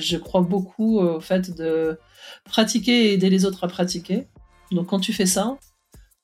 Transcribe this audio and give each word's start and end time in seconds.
Je 0.00 0.16
crois 0.16 0.42
beaucoup 0.42 0.98
au 0.98 1.20
fait 1.20 1.54
de 1.56 1.98
pratiquer 2.44 3.06
et 3.06 3.12
aider 3.14 3.30
les 3.30 3.44
autres 3.44 3.64
à 3.64 3.68
pratiquer. 3.68 4.26
Donc 4.72 4.88
quand 4.88 5.00
tu 5.00 5.12
fais 5.12 5.26
ça, 5.26 5.58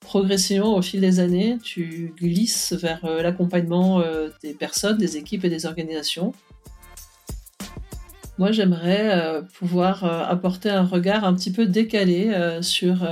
progressivement 0.03 0.75
au 0.75 0.81
fil 0.81 1.01
des 1.01 1.19
années, 1.19 1.57
tu 1.63 2.13
glisses 2.17 2.73
vers 2.73 3.03
euh, 3.05 3.23
l'accompagnement 3.23 4.01
euh, 4.01 4.29
des 4.43 4.53
personnes, 4.53 4.97
des 4.97 5.17
équipes 5.17 5.45
et 5.45 5.49
des 5.49 5.65
organisations. 5.65 6.33
Moi, 8.37 8.51
j'aimerais 8.51 9.19
euh, 9.19 9.41
pouvoir 9.41 10.03
apporter 10.03 10.69
un 10.69 10.83
regard 10.83 11.23
un 11.23 11.33
petit 11.33 11.51
peu 11.51 11.65
décalé 11.65 12.31
sur 12.61 13.07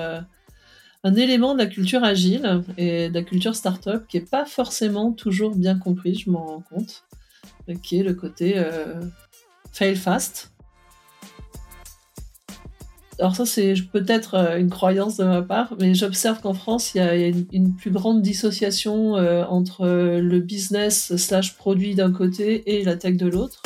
un 1.03 1.15
élément 1.15 1.53
de 1.53 1.59
la 1.59 1.67
culture 1.67 2.03
agile 2.03 2.63
et 2.77 3.09
de 3.09 3.13
la 3.13 3.23
culture 3.23 3.55
startup 3.55 4.07
qui 4.07 4.17
n'est 4.17 4.25
pas 4.25 4.45
forcément 4.45 5.11
toujours 5.11 5.55
bien 5.55 5.77
compris, 5.77 6.15
je 6.15 6.29
m'en 6.29 6.45
rends 6.45 6.63
compte, 6.69 7.03
qui 7.83 7.99
est 7.99 8.03
le 8.03 8.15
côté 8.15 8.61
fail 9.71 9.95
fast. 9.95 10.50
Alors 13.19 13.35
ça, 13.35 13.45
c'est 13.45 13.73
peut-être 13.91 14.35
euh, 14.35 14.57
une 14.57 14.69
croyance 14.69 15.17
de 15.17 15.23
ma 15.23 15.41
part, 15.41 15.75
mais 15.79 15.93
j'observe 15.93 16.41
qu'en 16.41 16.53
France, 16.53 16.95
il 16.95 16.97
y 16.97 17.01
a 17.01 17.15
une, 17.51 17.75
plus 17.75 17.91
grande 17.91 18.21
dissociation 18.21 19.17
euh, 19.17 19.43
entre 19.45 19.85
le 19.87 20.39
business 20.39 21.15
slash 21.17 21.55
produit 21.55 21.95
d'un 21.95 22.11
côté 22.11 22.77
et 22.77 22.83
la 22.83 22.95
tech 22.95 23.17
de 23.17 23.27
l'autre. 23.27 23.61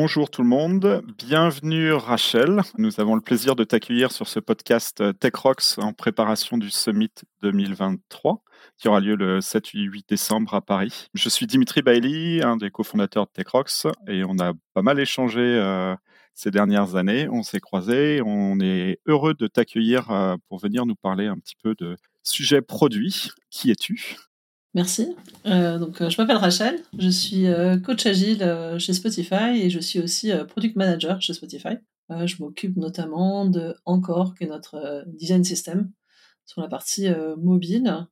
Bonjour 0.00 0.30
tout 0.30 0.42
le 0.42 0.48
monde, 0.48 1.02
bienvenue 1.18 1.92
Rachel. 1.92 2.62
Nous 2.78 3.00
avons 3.00 3.16
le 3.16 3.20
plaisir 3.20 3.56
de 3.56 3.64
t'accueillir 3.64 4.12
sur 4.12 4.28
ce 4.28 4.38
podcast 4.38 5.02
Tech 5.18 5.34
Rocks 5.34 5.76
en 5.78 5.92
préparation 5.92 6.56
du 6.56 6.70
Summit 6.70 7.10
2023 7.42 8.44
qui 8.76 8.86
aura 8.86 9.00
lieu 9.00 9.16
le 9.16 9.40
7 9.40 9.66
8 9.70 10.08
décembre 10.08 10.54
à 10.54 10.60
Paris. 10.60 11.08
Je 11.14 11.28
suis 11.28 11.48
Dimitri 11.48 11.82
Bailey, 11.82 12.44
un 12.44 12.56
des 12.56 12.70
cofondateurs 12.70 13.26
de 13.26 13.32
Tech 13.32 13.48
Rocks 13.48 13.88
et 14.06 14.22
on 14.22 14.38
a 14.38 14.52
pas 14.72 14.82
mal 14.82 15.00
échangé 15.00 15.40
euh, 15.40 15.96
ces 16.32 16.52
dernières 16.52 16.94
années. 16.94 17.28
On 17.28 17.42
s'est 17.42 17.58
croisés, 17.58 18.22
on 18.24 18.60
est 18.60 19.00
heureux 19.06 19.34
de 19.34 19.48
t'accueillir 19.48 20.12
euh, 20.12 20.36
pour 20.48 20.60
venir 20.60 20.86
nous 20.86 20.94
parler 20.94 21.26
un 21.26 21.38
petit 21.38 21.56
peu 21.60 21.74
de 21.74 21.96
sujets 22.22 22.62
produits. 22.62 23.30
Qui 23.50 23.72
es-tu? 23.72 24.16
Merci. 24.78 25.16
Euh, 25.44 25.76
donc, 25.76 26.00
euh, 26.00 26.08
je 26.08 26.22
m'appelle 26.22 26.36
Rachel, 26.36 26.80
je 26.96 27.08
suis 27.08 27.48
euh, 27.48 27.80
coach 27.80 28.06
agile 28.06 28.76
chez 28.78 28.92
Spotify 28.92 29.60
et 29.60 29.70
je 29.70 29.80
suis 29.80 29.98
aussi 29.98 30.30
product 30.46 30.76
manager 30.76 31.20
chez 31.20 31.32
Spotify. 31.32 31.78
je 32.10 32.36
m'occupe 32.38 32.76
notamment 32.76 33.44
de 33.44 33.74
Encore, 33.86 34.36
qui 34.36 34.44
est 34.44 34.46
notre 34.46 35.02
design 35.08 35.42
system 35.42 35.90
sur 36.46 36.60
la 36.60 36.68
partie 36.68 37.08
mobile. 37.36 38.06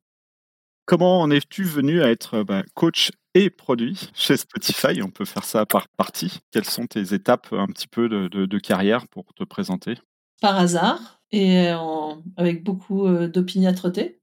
Comment 0.87 1.20
en 1.20 1.31
es-tu 1.31 1.62
venu 1.62 2.03
à 2.03 2.11
être 2.11 2.42
bah, 2.42 2.64
coach 2.75 3.12
et 3.34 3.48
produit 3.48 4.11
chez 4.12 4.37
Spotify? 4.37 5.00
On 5.05 5.11
peut 5.11 5.25
faire 5.25 5.44
ça 5.44 5.67
par 5.67 5.87
partie. 5.87 6.41
Quelles 6.50 6.64
sont 6.64 6.89
tes 6.89 7.14
étapes 7.14 7.53
un 7.53 7.69
petit 7.69 7.87
peu 7.87 8.09
de, 8.09 8.59
carrière 8.59 9.06
pour 9.06 9.33
te 9.34 9.44
présenter? 9.44 9.94
Par 10.41 10.59
hasard 10.59 11.20
et 11.31 11.69
avec 12.37 12.64
beaucoup 12.64 13.09
d'opiniâtreté. 13.09 14.20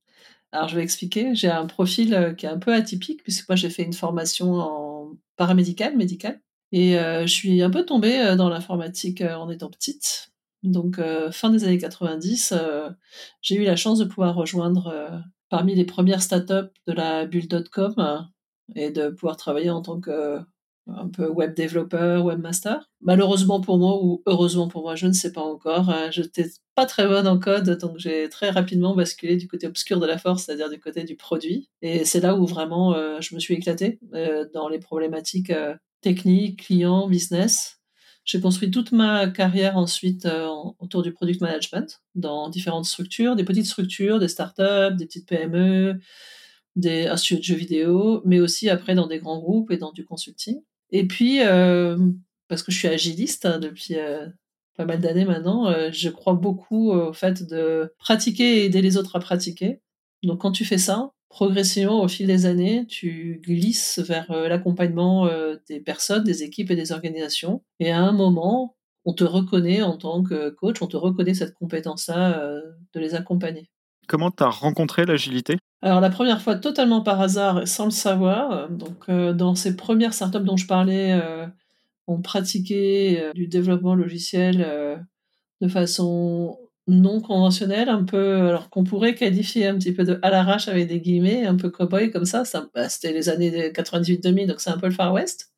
Alors, 0.53 0.67
je 0.67 0.75
vais 0.75 0.83
expliquer. 0.83 1.33
J'ai 1.33 1.49
un 1.49 1.65
profil 1.65 2.13
euh, 2.13 2.33
qui 2.33 2.45
est 2.45 2.49
un 2.49 2.59
peu 2.59 2.73
atypique, 2.73 3.23
puisque 3.23 3.49
moi, 3.49 3.55
j'ai 3.55 3.71
fait 3.71 3.83
une 3.83 3.93
formation 3.93 4.53
en 4.53 5.11
paramédical, 5.35 5.97
médical. 5.97 6.41
Et 6.71 6.99
euh, 6.99 7.23
je 7.25 7.33
suis 7.33 7.63
un 7.63 7.71
peu 7.71 7.83
tombée 7.85 8.19
euh, 8.19 8.35
dans 8.35 8.49
l'informatique 8.49 9.21
en 9.21 9.49
étant 9.49 9.71
petite. 9.71 10.29
Donc, 10.61 11.01
fin 11.31 11.49
des 11.49 11.65
années 11.65 11.77
90, 11.77 12.53
j'ai 13.41 13.55
eu 13.55 13.65
la 13.65 13.75
chance 13.75 13.99
de 13.99 14.05
pouvoir 14.05 14.33
rejoindre 14.33 15.21
parmi 15.49 15.75
les 15.75 15.83
premières 15.83 16.21
startups 16.21 16.71
de 16.87 16.93
la 16.93 17.25
bulle.com 17.25 18.29
et 18.73 18.89
de 18.89 19.09
pouvoir 19.09 19.35
travailler 19.35 19.71
en 19.71 19.81
tant 19.81 19.99
que 19.99 20.39
un 20.87 21.07
peu 21.07 21.27
web 21.29 21.53
développeur, 21.53 22.25
webmaster. 22.25 22.89
Malheureusement 23.01 23.61
pour 23.61 23.77
moi, 23.77 24.03
ou 24.03 24.21
heureusement 24.25 24.67
pour 24.67 24.83
moi, 24.83 24.95
je 24.95 25.07
ne 25.07 25.13
sais 25.13 25.31
pas 25.31 25.41
encore. 25.41 25.89
Euh, 25.89 26.11
je 26.11 26.21
n'étais 26.21 26.45
pas 26.75 26.85
très 26.85 27.07
bonne 27.07 27.27
en 27.27 27.39
code, 27.39 27.69
donc 27.79 27.97
j'ai 27.97 28.27
très 28.29 28.49
rapidement 28.49 28.95
basculé 28.95 29.37
du 29.37 29.47
côté 29.47 29.67
obscur 29.67 29.99
de 29.99 30.05
la 30.05 30.17
force, 30.17 30.43
c'est-à-dire 30.43 30.69
du 30.69 30.79
côté 30.79 31.03
du 31.03 31.15
produit. 31.15 31.69
Et 31.81 32.05
c'est 32.05 32.19
là 32.19 32.35
où 32.35 32.45
vraiment 32.45 32.93
euh, 32.95 33.19
je 33.21 33.35
me 33.35 33.39
suis 33.39 33.53
éclatée 33.53 33.99
euh, 34.13 34.45
dans 34.53 34.67
les 34.67 34.79
problématiques 34.79 35.53
techniques, 36.01 36.65
clients, 36.65 37.07
business. 37.07 37.79
J'ai 38.25 38.39
construit 38.39 38.71
toute 38.71 38.93
ma 38.93 39.27
carrière 39.27 39.75
ensuite 39.75 40.25
autour 40.79 41.01
du 41.01 41.11
product 41.11 41.41
management 41.41 42.01
dans 42.15 42.49
différentes 42.49 42.85
structures, 42.85 43.35
des 43.35 43.43
petites 43.43 43.65
structures, 43.65 44.17
des 44.19 44.29
startups, 44.29 44.95
des 44.95 45.05
petites 45.05 45.27
PME, 45.27 45.99
des 46.77 47.11
studios 47.17 47.39
de 47.39 47.43
jeux 47.43 47.55
vidéo, 47.55 48.21
mais 48.25 48.39
aussi 48.39 48.69
après 48.69 48.95
dans 48.95 49.07
des 49.07 49.19
grands 49.19 49.39
groupes 49.39 49.71
et 49.71 49.77
dans 49.77 49.91
du 49.91 50.05
consulting. 50.05 50.61
Et 50.93 51.07
puis, 51.07 51.41
euh, 51.41 51.97
parce 52.47 52.61
que 52.61 52.71
je 52.71 52.77
suis 52.77 52.87
agiliste 52.87 53.47
hein, 53.47 53.57
depuis 53.57 53.95
euh, 53.97 54.27
pas 54.77 54.85
mal 54.85 55.01
d'années 55.01 55.25
maintenant, 55.25 55.67
euh, 55.67 55.89
je 55.91 56.07
crois 56.09 56.35
beaucoup 56.35 56.91
au 56.91 57.13
fait 57.13 57.43
de 57.43 57.93
pratiquer 57.97 58.59
et 58.59 58.65
aider 58.65 58.81
les 58.81 58.95
autres 58.95 59.15
à 59.15 59.19
pratiquer. 59.19 59.81
Donc 60.21 60.41
quand 60.41 60.51
tu 60.51 60.65
fais 60.65 60.77
ça, 60.77 61.11
progressivement 61.29 62.03
au 62.03 62.07
fil 62.07 62.27
des 62.27 62.45
années, 62.45 62.85
tu 62.85 63.41
glisses 63.43 63.99
vers 63.99 64.31
l'accompagnement 64.31 65.27
des 65.67 65.79
personnes, 65.79 66.23
des 66.23 66.43
équipes 66.43 66.69
et 66.69 66.75
des 66.75 66.91
organisations. 66.91 67.63
Et 67.79 67.91
à 67.91 67.99
un 67.99 68.11
moment, 68.11 68.77
on 69.03 69.13
te 69.13 69.23
reconnaît 69.23 69.81
en 69.81 69.97
tant 69.97 70.23
que 70.23 70.51
coach, 70.51 70.81
on 70.81 70.87
te 70.87 70.95
reconnaît 70.95 71.33
cette 71.33 71.55
compétence-là 71.55 72.61
de 72.93 72.99
les 72.99 73.15
accompagner. 73.15 73.69
Comment 74.07 74.31
tu 74.31 74.43
as 74.43 74.49
rencontré 74.49 75.05
l'agilité? 75.05 75.57
Alors 75.83 75.99
la 75.99 76.09
première 76.09 76.41
fois 76.41 76.55
totalement 76.55 77.01
par 77.01 77.19
hasard, 77.19 77.67
sans 77.67 77.83
le 77.83 77.91
savoir, 77.91 78.69
donc 78.69 79.09
euh, 79.09 79.33
dans 79.33 79.53
ces 79.53 79.75
premières 79.75 80.13
startups 80.13 80.39
dont 80.39 80.55
je 80.55 80.65
parlais, 80.65 81.11
euh, 81.11 81.45
on 82.07 82.21
pratiquait 82.21 83.19
euh, 83.21 83.33
du 83.33 83.47
développement 83.47 83.93
logiciel 83.93 84.65
de 85.59 85.67
façon 85.67 86.57
non 86.87 87.19
conventionnelle, 87.19 87.89
un 87.89 88.05
peu, 88.05 88.47
alors 88.47 88.69
qu'on 88.69 88.85
pourrait 88.85 89.13
qualifier 89.13 89.67
un 89.67 89.77
petit 89.77 89.91
peu 89.91 90.05
de 90.05 90.19
à 90.21 90.29
l'arrache 90.29 90.69
avec 90.69 90.87
des 90.87 91.01
guillemets, 91.01 91.45
un 91.45 91.57
peu 91.57 91.69
cowboy 91.69 92.11
comme 92.11 92.25
ça. 92.25 92.45
ça 92.45 92.65
bah, 92.73 92.87
C'était 92.87 93.11
les 93.11 93.27
années 93.27 93.71
98-2000, 93.71 94.47
donc 94.47 94.61
c'est 94.61 94.69
un 94.69 94.77
peu 94.77 94.87
le 94.87 94.93
Far 94.93 95.11
West. 95.11 95.51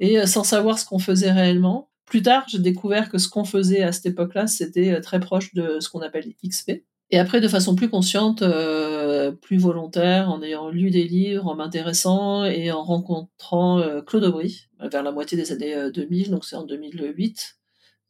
Et 0.00 0.26
sans 0.26 0.44
savoir 0.44 0.78
ce 0.78 0.84
qu'on 0.84 0.98
faisait 0.98 1.32
réellement. 1.32 1.90
Plus 2.04 2.22
tard, 2.22 2.44
j'ai 2.48 2.58
découvert 2.58 3.08
que 3.08 3.16
ce 3.16 3.28
qu'on 3.28 3.44
faisait 3.44 3.82
à 3.82 3.92
cette 3.92 4.06
époque-là, 4.06 4.46
c'était 4.46 5.00
très 5.00 5.20
proche 5.20 5.54
de 5.54 5.78
ce 5.80 5.88
qu'on 5.88 6.00
appelle 6.00 6.26
XP. 6.44 6.82
Et 7.12 7.18
après, 7.18 7.40
de 7.40 7.48
façon 7.48 7.74
plus 7.74 7.90
consciente, 7.90 8.42
euh, 8.42 9.32
plus 9.32 9.58
volontaire, 9.58 10.30
en 10.30 10.42
ayant 10.42 10.68
lu 10.70 10.90
des 10.90 11.04
livres, 11.04 11.48
en 11.48 11.56
m'intéressant 11.56 12.44
et 12.44 12.70
en 12.70 12.84
rencontrant 12.84 13.80
euh, 13.80 14.00
Claude 14.00 14.24
Aubry 14.24 14.68
vers 14.78 15.02
la 15.02 15.10
moitié 15.10 15.36
des 15.36 15.50
années 15.50 15.90
2000, 15.92 16.28
euh, 16.28 16.30
donc 16.30 16.44
c'est 16.44 16.56
en 16.56 16.64
2008. 16.64 17.56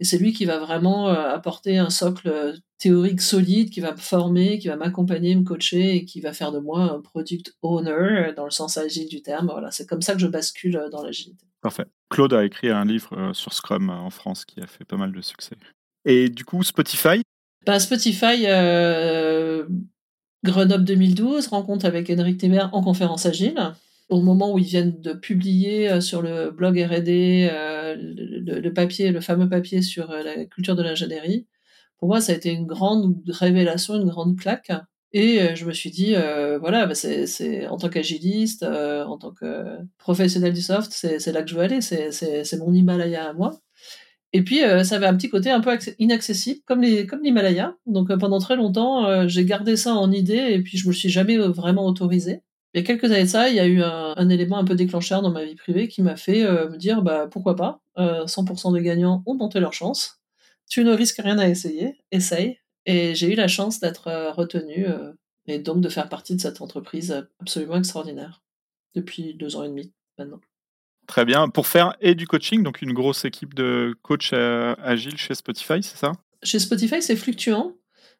Et 0.00 0.04
c'est 0.04 0.18
lui 0.18 0.32
qui 0.32 0.46
va 0.46 0.58
vraiment 0.58 1.08
apporter 1.08 1.76
un 1.76 1.90
socle 1.90 2.54
théorique 2.78 3.20
solide, 3.20 3.68
qui 3.68 3.80
va 3.80 3.92
me 3.92 3.98
former, 3.98 4.58
qui 4.58 4.68
va 4.68 4.76
m'accompagner, 4.76 5.36
me 5.36 5.44
coacher 5.44 5.96
et 5.96 6.04
qui 6.06 6.22
va 6.22 6.32
faire 6.32 6.52
de 6.52 6.58
moi 6.58 6.84
un 6.84 7.02
product 7.02 7.52
owner 7.60 8.32
dans 8.34 8.46
le 8.46 8.50
sens 8.50 8.78
agile 8.78 9.08
du 9.08 9.20
terme. 9.20 9.48
Voilà, 9.52 9.70
c'est 9.70 9.86
comme 9.86 10.00
ça 10.00 10.14
que 10.14 10.20
je 10.20 10.26
bascule 10.26 10.88
dans 10.90 11.02
l'agilité. 11.02 11.44
Parfait. 11.60 11.84
Claude 12.08 12.32
a 12.32 12.46
écrit 12.46 12.70
un 12.70 12.86
livre 12.86 13.32
sur 13.34 13.52
Scrum 13.52 13.90
en 13.90 14.08
France 14.08 14.46
qui 14.46 14.62
a 14.62 14.66
fait 14.66 14.86
pas 14.86 14.96
mal 14.96 15.12
de 15.12 15.20
succès. 15.20 15.56
Et 16.06 16.30
du 16.30 16.46
coup, 16.46 16.62
Spotify, 16.62 17.20
bah, 17.66 17.78
Spotify, 17.78 18.46
euh, 18.46 19.66
Grenoble 20.44 20.84
2012, 20.84 21.48
rencontre 21.48 21.84
avec 21.84 22.08
Henrik 22.10 22.38
Temer 22.38 22.64
en 22.72 22.82
conférence 22.82 23.26
agile. 23.26 23.58
Au 24.08 24.20
moment 24.20 24.52
où 24.52 24.58
ils 24.58 24.64
viennent 24.64 25.00
de 25.00 25.12
publier 25.12 25.88
euh, 25.90 26.00
sur 26.00 26.22
le 26.22 26.50
blog 26.50 26.78
R&D 26.78 27.48
euh, 27.52 27.96
le, 27.98 28.70
papier, 28.70 29.12
le 29.12 29.20
fameux 29.20 29.48
papier 29.48 29.82
sur 29.82 30.10
la 30.10 30.46
culture 30.46 30.74
de 30.74 30.82
l'ingénierie, 30.82 31.46
pour 31.98 32.08
moi, 32.08 32.20
ça 32.20 32.32
a 32.32 32.36
été 32.36 32.50
une 32.50 32.66
grande 32.66 33.22
révélation, 33.28 33.94
une 33.96 34.08
grande 34.08 34.38
claque. 34.38 34.72
Et 35.12 35.54
je 35.56 35.66
me 35.66 35.72
suis 35.72 35.90
dit, 35.90 36.14
voilà, 36.60 36.86
bah, 36.86 36.94
c'est 36.94 37.66
en 37.66 37.76
tant 37.76 37.90
qu'agiliste, 37.90 38.62
en 38.62 39.18
tant 39.18 39.32
que 39.32 39.76
professionnel 39.98 40.54
du 40.54 40.62
soft, 40.62 40.92
c'est 40.92 41.32
là 41.32 41.42
que 41.42 41.50
je 41.50 41.56
veux 41.56 41.62
aller, 41.62 41.80
c'est 41.82 42.58
mon 42.58 42.72
Himalaya 42.72 43.28
à 43.28 43.32
moi. 43.34 43.60
Et 44.32 44.42
puis, 44.44 44.62
euh, 44.62 44.84
ça 44.84 44.96
avait 44.96 45.06
un 45.06 45.16
petit 45.16 45.28
côté 45.28 45.50
un 45.50 45.60
peu 45.60 45.76
inaccessible, 45.98 46.60
comme 46.66 46.82
les 46.82 47.06
comme 47.06 47.22
l'Himalaya. 47.22 47.76
Donc, 47.86 48.10
euh, 48.10 48.16
pendant 48.16 48.38
très 48.38 48.56
longtemps, 48.56 49.06
euh, 49.06 49.26
j'ai 49.26 49.44
gardé 49.44 49.76
ça 49.76 49.94
en 49.94 50.12
idée, 50.12 50.52
et 50.52 50.62
puis 50.62 50.78
je 50.78 50.86
me 50.86 50.92
suis 50.92 51.08
jamais 51.08 51.36
vraiment 51.36 51.86
autorisé. 51.86 52.42
Il 52.74 52.84
quelques 52.84 53.04
années 53.04 53.24
de 53.24 53.28
ça, 53.28 53.48
il 53.48 53.56
y 53.56 53.60
a 53.60 53.66
eu 53.66 53.82
un, 53.82 54.28
élément 54.28 54.58
un 54.58 54.64
peu 54.64 54.76
déclencheur 54.76 55.22
dans 55.22 55.32
ma 55.32 55.44
vie 55.44 55.56
privée 55.56 55.88
qui 55.88 56.02
m'a 56.02 56.14
fait 56.14 56.44
me 56.44 56.76
dire, 56.76 57.02
bah 57.02 57.26
pourquoi 57.28 57.56
pas 57.56 57.80
100% 57.96 58.72
de 58.72 58.78
gagnants 58.78 59.24
ont 59.26 59.36
tenté 59.36 59.58
leur 59.58 59.72
chance. 59.72 60.20
Tu 60.68 60.84
ne 60.84 60.92
risques 60.92 61.20
rien 61.20 61.38
à 61.38 61.48
essayer, 61.48 61.96
essaye. 62.12 62.58
Et 62.86 63.16
j'ai 63.16 63.32
eu 63.32 63.34
la 63.34 63.48
chance 63.48 63.80
d'être 63.80 64.08
retenu 64.36 64.86
et 65.48 65.58
donc 65.58 65.80
de 65.80 65.88
faire 65.88 66.08
partie 66.08 66.36
de 66.36 66.40
cette 66.40 66.60
entreprise 66.60 67.26
absolument 67.40 67.76
extraordinaire 67.76 68.40
depuis 68.94 69.34
deux 69.34 69.56
ans 69.56 69.64
et 69.64 69.68
demi 69.68 69.92
maintenant. 70.16 70.40
Très 71.10 71.24
bien. 71.24 71.48
Pour 71.48 71.66
faire 71.66 71.96
et 72.00 72.14
du 72.14 72.28
coaching, 72.28 72.62
donc 72.62 72.82
une 72.82 72.92
grosse 72.92 73.24
équipe 73.24 73.52
de 73.52 73.96
coachs 74.02 74.32
euh, 74.32 74.76
agiles 74.80 75.16
chez 75.16 75.34
Spotify, 75.34 75.82
c'est 75.82 75.96
ça? 75.96 76.12
Chez 76.44 76.60
Spotify, 76.60 77.02
c'est 77.02 77.16
fluctuant. 77.16 77.74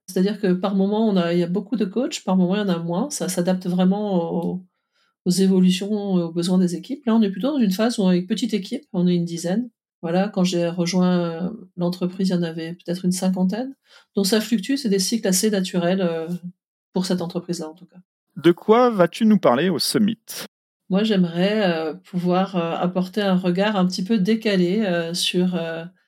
C'est-à-dire 0.09 0.41
que 0.41 0.53
par 0.55 0.75
moment, 0.75 1.09
on 1.09 1.17
a, 1.17 1.33
il 1.33 1.39
y 1.39 1.45
a 1.45 1.47
beaucoup 1.47 1.77
de 1.77 1.85
coachs, 1.85 2.25
par 2.25 2.37
moment, 2.37 2.57
il 2.57 2.59
y 2.59 2.63
en 2.63 2.69
a 2.69 2.79
moins. 2.79 3.09
Ça 3.11 3.29
s'adapte 3.29 3.69
vraiment 3.69 4.61
aux 5.25 5.31
évolutions, 5.31 6.15
aux 6.15 6.33
besoins 6.33 6.59
des 6.59 6.75
équipes. 6.75 7.07
Là, 7.07 7.15
on 7.15 7.23
est 7.23 7.31
plutôt 7.31 7.53
dans 7.53 7.61
une 7.61 7.71
phase 7.71 8.01
où 8.01 8.03
on 8.03 8.11
est 8.11 8.19
une 8.19 8.27
petite 8.27 8.55
équipe, 8.55 8.83
on 8.93 9.07
est 9.07 9.15
une 9.15 9.25
dizaine. 9.25 9.71
Voilà, 10.03 10.29
quand 10.29 10.43
j'ai 10.43 10.67
rejoint 10.67 11.53
l'entreprise, 11.77 12.31
il 12.31 12.33
y 12.33 12.35
en 12.35 12.43
avait 12.43 12.73
peut-être 12.73 13.05
une 13.05 13.13
cinquantaine. 13.13 13.73
Donc 14.17 14.27
ça 14.27 14.41
fluctue, 14.41 14.75
c'est 14.75 14.89
des 14.89 14.99
cycles 14.99 15.29
assez 15.29 15.49
naturels 15.49 16.27
pour 16.93 17.07
cette 17.07 17.23
entreprise-là 17.23 17.69
en 17.69 17.75
tout 17.75 17.87
cas. 17.87 17.99
De 18.35 18.51
quoi 18.51 18.91
vas-tu 18.91 19.27
nous 19.27 19.39
parler 19.39 19.69
au 19.69 19.79
Summit? 19.79 20.19
Moi, 20.91 21.05
j'aimerais 21.05 21.63
euh, 21.73 21.95
pouvoir 21.95 22.57
euh, 22.57 22.73
apporter 22.73 23.23
un 23.23 23.37
regard 23.37 23.77
un 23.77 23.87
petit 23.87 24.03
peu 24.03 24.19
décalé 24.19 24.81
euh, 24.81 25.15
sur 25.15 25.55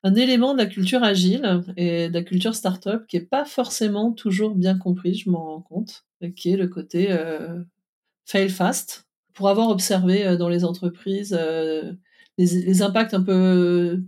un 0.03 0.15
élément 0.15 0.53
de 0.53 0.57
la 0.57 0.65
culture 0.65 1.03
agile 1.03 1.63
et 1.77 2.09
de 2.09 2.13
la 2.13 2.21
culture 2.21 2.53
startup 2.53 3.07
qui 3.07 3.15
est 3.15 3.21
pas 3.21 3.45
forcément 3.45 4.11
toujours 4.11 4.53
bien 4.55 4.77
compris, 4.77 5.15
je 5.15 5.29
m'en 5.29 5.45
rends 5.45 5.61
compte, 5.61 6.05
qui 6.35 6.51
est 6.51 6.57
le 6.57 6.67
côté 6.67 7.17
fail 8.25 8.49
fast. 8.49 9.07
Pour 9.33 9.49
avoir 9.49 9.69
observé 9.69 10.37
dans 10.37 10.49
les 10.49 10.63
entreprises 10.63 11.33
les, 12.37 12.45
les, 12.45 12.81
impacts 12.83 13.15
un 13.15 13.23
peu 13.23 14.03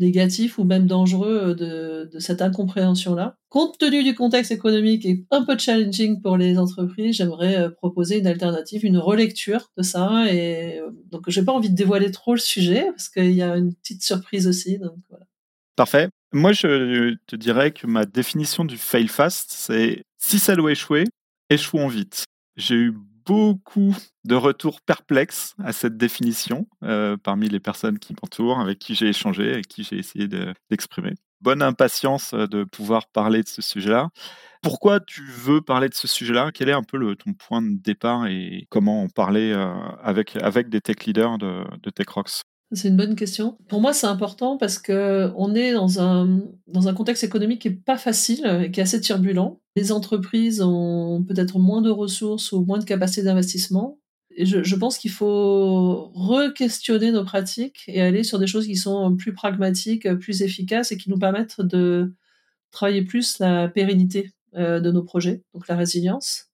négatif 0.00 0.58
ou 0.58 0.64
même 0.64 0.86
dangereux 0.86 1.56
euh, 1.60 2.06
de, 2.06 2.18
cette 2.18 2.42
incompréhension-là. 2.42 3.36
Compte 3.48 3.78
tenu 3.78 4.02
du 4.02 4.14
contexte 4.14 4.50
économique 4.50 5.04
et 5.06 5.24
un 5.30 5.44
peu 5.44 5.56
challenging 5.58 6.20
pour 6.20 6.36
les 6.36 6.58
entreprises, 6.58 7.16
j'aimerais 7.16 7.56
euh, 7.56 7.70
proposer 7.70 8.18
une 8.18 8.26
alternative, 8.26 8.84
une 8.84 8.98
relecture 8.98 9.70
de 9.76 9.82
ça. 9.82 10.32
Et 10.32 10.80
euh, 10.80 10.90
donc, 11.10 11.28
j'ai 11.28 11.44
pas 11.44 11.52
envie 11.52 11.70
de 11.70 11.76
dévoiler 11.76 12.10
trop 12.10 12.34
le 12.34 12.40
sujet 12.40 12.86
parce 12.90 13.08
qu'il 13.08 13.32
y 13.32 13.42
a 13.42 13.56
une 13.56 13.74
petite 13.74 14.02
surprise 14.02 14.48
aussi. 14.48 14.78
Donc 14.78 14.96
voilà. 15.08 15.26
Parfait. 15.76 16.08
Moi, 16.32 16.52
je 16.52 17.14
te 17.26 17.36
dirais 17.36 17.70
que 17.72 17.86
ma 17.86 18.04
définition 18.06 18.64
du 18.64 18.76
fail 18.76 19.08
fast, 19.08 19.50
c'est 19.50 20.02
si 20.18 20.38
ça 20.38 20.54
doit 20.54 20.72
échouer, 20.72 21.04
échouons 21.48 21.88
vite. 21.88 22.24
J'ai 22.56 22.76
eu 22.76 22.94
beaucoup 23.26 23.94
de 24.24 24.34
retours 24.34 24.80
perplexes 24.80 25.54
à 25.62 25.72
cette 25.72 25.96
définition 25.96 26.66
euh, 26.82 27.16
parmi 27.16 27.48
les 27.48 27.60
personnes 27.60 27.98
qui 27.98 28.12
m'entourent, 28.12 28.60
avec 28.60 28.78
qui 28.78 28.94
j'ai 28.94 29.08
échangé, 29.08 29.52
avec 29.52 29.68
qui 29.68 29.84
j'ai 29.84 29.98
essayé 29.98 30.28
d'exprimer. 30.70 31.14
Bonne 31.40 31.62
impatience 31.62 32.34
euh, 32.34 32.46
de 32.46 32.64
pouvoir 32.64 33.08
parler 33.08 33.42
de 33.42 33.48
ce 33.48 33.62
sujet-là. 33.62 34.08
Pourquoi 34.62 35.00
tu 35.00 35.22
veux 35.24 35.62
parler 35.62 35.88
de 35.88 35.94
ce 35.94 36.06
sujet-là? 36.06 36.50
Quel 36.52 36.68
est 36.68 36.74
un 36.74 36.82
peu 36.82 37.16
ton 37.16 37.32
point 37.32 37.62
de 37.62 37.80
départ 37.80 38.26
et 38.26 38.66
comment 38.68 39.02
en 39.04 39.08
parler 39.08 39.52
euh, 39.52 39.72
avec, 40.02 40.36
avec 40.36 40.68
des 40.68 40.80
tech 40.80 41.06
leaders 41.06 41.38
de, 41.38 41.64
de 41.82 41.90
TechRox? 41.90 42.42
C'est 42.72 42.88
une 42.88 42.96
bonne 42.96 43.16
question. 43.16 43.58
Pour 43.68 43.80
moi, 43.80 43.92
c'est 43.92 44.06
important 44.06 44.56
parce 44.56 44.78
que 44.78 45.32
on 45.34 45.54
est 45.54 45.72
dans 45.72 46.00
un, 46.00 46.40
dans 46.68 46.86
un 46.86 46.94
contexte 46.94 47.24
économique 47.24 47.62
qui 47.62 47.68
est 47.68 47.84
pas 47.84 47.96
facile 47.96 48.46
et 48.46 48.70
qui 48.70 48.78
est 48.78 48.84
assez 48.84 49.00
turbulent. 49.00 49.59
Les 49.76 49.92
entreprises 49.92 50.60
ont 50.62 51.24
peut-être 51.26 51.58
moins 51.58 51.82
de 51.82 51.90
ressources 51.90 52.52
ou 52.52 52.64
moins 52.64 52.78
de 52.78 52.84
capacité 52.84 53.22
d'investissement. 53.22 53.98
Et 54.36 54.46
je, 54.46 54.76
pense 54.76 54.96
qu'il 54.96 55.10
faut 55.10 56.12
re-questionner 56.14 57.10
nos 57.10 57.24
pratiques 57.24 57.84
et 57.88 58.00
aller 58.00 58.22
sur 58.22 58.38
des 58.38 58.46
choses 58.46 58.66
qui 58.66 58.76
sont 58.76 59.16
plus 59.16 59.32
pragmatiques, 59.34 60.12
plus 60.14 60.42
efficaces 60.42 60.92
et 60.92 60.96
qui 60.96 61.10
nous 61.10 61.18
permettent 61.18 61.60
de 61.60 62.14
travailler 62.70 63.02
plus 63.02 63.38
la 63.40 63.68
pérennité 63.68 64.32
euh, 64.54 64.80
de 64.80 64.90
nos 64.92 65.02
projets, 65.02 65.42
donc 65.52 65.66
la 65.68 65.76
résilience. 65.76 66.46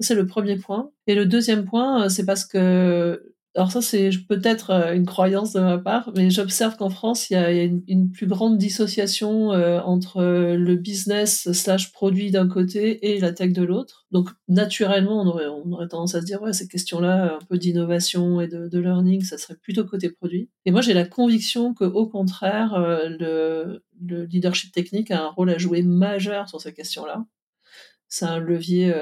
C'est 0.00 0.14
le 0.14 0.26
premier 0.26 0.56
point. 0.56 0.90
Et 1.06 1.14
le 1.14 1.26
deuxième 1.26 1.64
point, 1.64 2.08
c'est 2.08 2.24
parce 2.24 2.44
que 2.44 3.33
alors 3.56 3.70
ça, 3.70 3.80
c'est 3.80 4.10
peut-être 4.28 4.70
euh, 4.70 4.94
une 4.94 5.06
croyance 5.06 5.52
de 5.52 5.60
ma 5.60 5.78
part, 5.78 6.10
mais 6.16 6.28
j'observe 6.28 6.76
qu'en 6.76 6.90
France, 6.90 7.30
il 7.30 7.34
y 7.34 7.36
a, 7.36 7.52
une, 7.62 8.10
plus 8.10 8.26
grande 8.26 8.58
dissociation 8.58 9.52
euh, 9.52 9.80
entre 9.80 10.16
euh, 10.16 10.56
le 10.56 10.74
business 10.74 11.52
slash 11.52 11.92
produit 11.92 12.32
d'un 12.32 12.48
côté 12.48 13.14
et 13.14 13.20
la 13.20 13.32
tech 13.32 13.52
de 13.52 13.62
l'autre. 13.62 14.06
Donc 14.10 14.30
naturellement, 14.48 15.22
on 15.22 15.26
aurait, 15.26 15.46
on 15.46 15.70
aurait 15.70 15.86
tendance 15.86 16.16
à 16.16 16.20
se 16.20 16.26
dire, 16.26 16.42
ouais, 16.42 16.52
ces 16.52 16.66
questions-là, 16.66 17.36
un 17.36 17.44
peu 17.48 17.56
d'innovation 17.56 18.40
et 18.40 18.48
de, 18.48 18.78
learning, 18.78 19.22
ça 19.22 19.38
serait 19.38 19.56
plutôt 19.56 19.84
côté 19.84 20.10
produit. 20.10 20.50
Et 20.64 20.72
moi, 20.72 20.80
j'ai 20.80 20.92
la 20.92 21.06
conviction 21.06 21.74
que, 21.74 21.84
au 21.84 22.08
contraire, 22.08 22.76
le, 22.76 23.82
leadership 24.00 24.72
technique 24.72 25.12
a 25.12 25.22
un 25.22 25.28
rôle 25.28 25.50
à 25.50 25.58
jouer 25.58 25.82
majeur 25.82 26.48
sur 26.48 26.60
ces 26.60 26.74
questions-là. 26.74 27.24
C'est 28.08 28.26
un 28.26 28.38
levier 28.38 28.92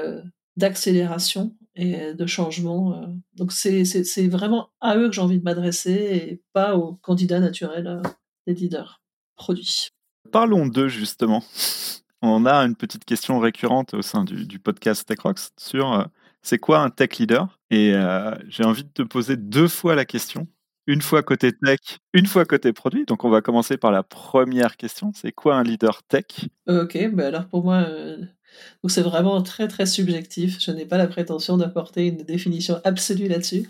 d'accélération 0.57 1.55
et 1.75 2.13
de 2.13 2.25
changement. 2.25 2.95
Euh. 2.95 3.07
Donc 3.35 3.51
c'est 3.51 4.27
vraiment 4.27 4.69
à 4.81 4.97
eux 4.97 5.09
que 5.09 5.15
j'ai 5.15 5.21
envie 5.21 5.39
de 5.39 5.43
m'adresser 5.43 5.91
et 5.91 6.41
pas 6.53 6.75
aux 6.75 6.93
candidats 6.95 7.39
naturels 7.39 7.87
euh, 7.87 8.01
des 8.47 8.53
leaders 8.53 9.01
produits. 9.35 9.89
Parlons 10.31 10.67
d'eux 10.67 10.87
justement. 10.87 11.43
On 12.21 12.45
a 12.45 12.55
une 12.59 12.75
petite 12.75 13.05
question 13.05 13.39
récurrente 13.39 13.93
au 13.93 14.01
sein 14.01 14.23
du, 14.23 14.59
podcast 14.59 15.05
TechRox 15.05 15.51
sur 15.57 15.93
euh, 15.93 16.05
c'est 16.41 16.57
quoi 16.57 16.79
un 16.79 16.89
tech 16.89 17.17
leader? 17.17 17.59
Et 17.69 17.93
j'ai 18.49 18.63
envie 18.63 18.83
de 18.83 18.89
te 18.89 19.01
poser 19.01 19.35
deux 19.35 19.67
fois 19.67 19.95
la 19.95 20.05
question. 20.05 20.47
Une 20.85 21.01
fois 21.01 21.23
côté 21.23 21.53
tech, 21.53 21.79
une 22.13 22.27
fois 22.27 22.45
côté 22.45 22.71
produit. 22.71 23.05
Donc 23.05 23.23
on 23.23 23.29
va 23.29 23.41
commencer 23.41 23.77
par 23.77 23.91
la 23.91 24.03
première 24.03 24.77
question. 24.77 25.11
C'est 25.15 25.31
quoi 25.31 25.55
un 25.55 25.63
leader 25.63 26.03
tech? 26.03 26.25
Ok, 26.67 26.97
bah 27.13 27.27
alors 27.27 27.47
pour 27.47 27.63
moi, 27.63 27.87
donc 28.83 28.91
c'est 28.91 29.01
vraiment 29.01 29.41
très 29.41 29.67
très 29.67 29.85
subjectif. 29.85 30.57
Je 30.59 30.71
n'ai 30.71 30.85
pas 30.85 30.97
la 30.97 31.07
prétention 31.07 31.57
d'apporter 31.57 32.07
une 32.07 32.17
définition 32.17 32.79
absolue 32.83 33.27
là-dessus. 33.27 33.67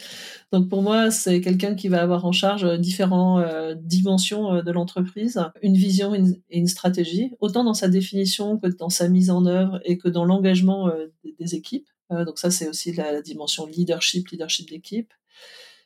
Donc 0.52 0.70
pour 0.70 0.82
moi, 0.82 1.12
c'est 1.12 1.42
quelqu'un 1.42 1.76
qui 1.76 1.88
va 1.88 2.02
avoir 2.02 2.26
en 2.26 2.32
charge 2.32 2.80
différentes 2.80 3.44
euh, 3.46 3.76
dimensions 3.76 4.54
euh, 4.56 4.62
de 4.62 4.72
l'entreprise, 4.72 5.40
une 5.62 5.76
vision 5.76 6.16
et 6.16 6.24
une, 6.50 6.68
stratégie, 6.68 7.32
autant 7.40 7.64
dans 7.64 7.74
sa 7.74 7.88
définition 7.88 8.58
que 8.58 8.68
dans 8.68 8.90
sa 8.90 9.08
mise 9.08 9.30
en 9.30 9.46
œuvre 9.46 9.80
et 9.86 9.98
que 9.98 10.10
dans 10.10 10.26
l'engagement 10.26 10.90
euh, 10.90 11.08
des, 11.40 11.56
équipes. 11.56 11.88
donc 12.10 12.40
ça, 12.40 12.52
c'est 12.52 12.68
aussi 12.68 12.94
la, 12.94 13.12
la, 13.12 13.22
dimension 13.22 13.66
leadership, 13.66 14.30
leadership 14.30 14.70
d'équipe. 14.70 15.14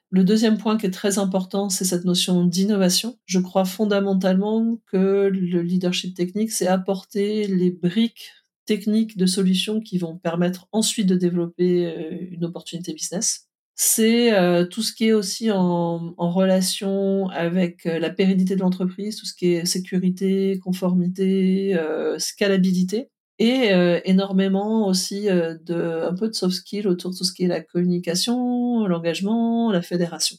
Le 0.09 0.23
deuxième 0.23 0.57
point 0.57 0.77
qui 0.77 0.85
est 0.85 0.91
très 0.91 1.19
important, 1.19 1.69
c'est 1.69 1.83
cette 1.83 2.05
notion 2.05 2.45
d'innovation. 2.45 3.17
Je 3.25 3.39
crois 3.39 3.65
fondamentalement 3.65 4.77
que 4.85 5.29
le 5.33 5.61
leadership 5.61 6.15
technique, 6.15 6.51
c'est 6.51 6.67
apporter 6.67 7.47
les 7.47 7.71
briques 7.71 8.31
techniques 8.67 9.17
de 9.17 9.25
solutions 9.25 9.79
qui 9.79 9.97
vont 9.97 10.17
permettre 10.17 10.67
ensuite 10.71 11.07
de 11.07 11.15
développer 11.15 11.87
euh, 11.87 12.27
une 12.29 12.45
opportunité 12.45 12.93
business. 12.93 13.47
C'est 13.79 14.33
euh, 14.33 14.65
tout 14.65 14.81
ce 14.81 14.93
qui 14.93 15.07
est 15.07 15.13
aussi 15.13 15.51
en, 15.51 16.13
relation 16.17 17.29
avec 17.29 17.85
euh, 17.85 17.99
la 17.99 18.09
pérennité 18.09 18.55
de 18.55 18.61
l'entreprise, 18.61 19.17
tout 19.17 19.25
ce 19.25 19.33
qui 19.33 19.53
est 19.53 19.65
sécurité, 19.65 20.59
conformité, 20.59 21.77
scalabilité, 22.17 23.09
et 23.39 23.69
énormément 24.05 24.87
aussi 24.87 25.25
de 25.25 26.07
un 26.09 26.15
peu 26.15 26.27
de 26.27 26.33
soft 26.33 26.55
skills 26.55 26.87
autour 26.87 27.11
de 27.11 27.17
tout 27.17 27.23
ce 27.23 27.31
qui 27.31 27.43
est 27.43 27.47
la 27.47 27.61
communication, 27.61 28.87
l'engagement, 28.87 29.71
la 29.71 29.83
fédération. 29.83 30.37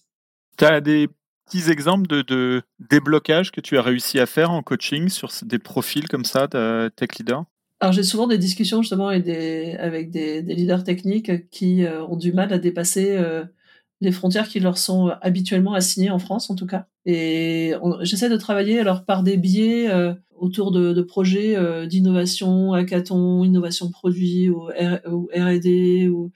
Tu 0.56 0.64
as 0.64 0.80
des 0.80 1.06
petits 1.46 1.70
exemples 1.70 2.08
de, 2.08 2.22
de, 2.22 2.62
déblocage 2.90 3.52
que 3.52 3.60
tu 3.60 3.78
as 3.78 3.82
réussi 3.82 4.18
à 4.18 4.26
faire 4.26 4.50
en 4.50 4.64
coaching 4.64 5.08
sur 5.08 5.30
des 5.42 5.60
profils 5.60 6.08
comme 6.08 6.24
ça 6.24 6.48
de 6.48 6.90
tech 6.96 7.10
leader? 7.20 7.44
Alors 7.80 7.92
j'ai 7.92 8.02
souvent 8.02 8.26
des 8.26 8.38
discussions 8.38 8.82
justement 8.82 9.08
avec 9.08 9.24
des, 9.24 10.42
leaders 10.42 10.82
techniques 10.82 11.48
qui 11.50 11.84
euh, 11.84 12.04
ont 12.06 12.16
du 12.16 12.32
mal 12.32 12.52
à 12.52 12.58
dépasser 12.58 13.16
euh, 13.16 13.44
les 14.00 14.10
frontières 14.10 14.48
qui 14.48 14.58
leur 14.58 14.78
sont 14.78 15.12
habituellement 15.22 15.74
assignées 15.74 16.10
en 16.10 16.18
France 16.18 16.50
en 16.50 16.56
tout 16.56 16.66
cas. 16.66 16.86
Et 17.04 17.74
j'essaie 18.02 18.28
de 18.28 18.36
travailler 18.36 18.80
alors 18.80 19.04
par 19.04 19.22
des 19.22 19.36
biais 19.36 19.90
euh, 19.90 20.12
autour 20.34 20.72
de, 20.72 20.92
de 20.92 21.02
projets 21.02 21.56
d'innovation, 21.86 22.72
hackathon, 22.72 23.44
innovation 23.44 23.90
produit 23.90 24.50
ou, 24.50 24.66
R&D 24.66 26.08
ou, 26.08 26.30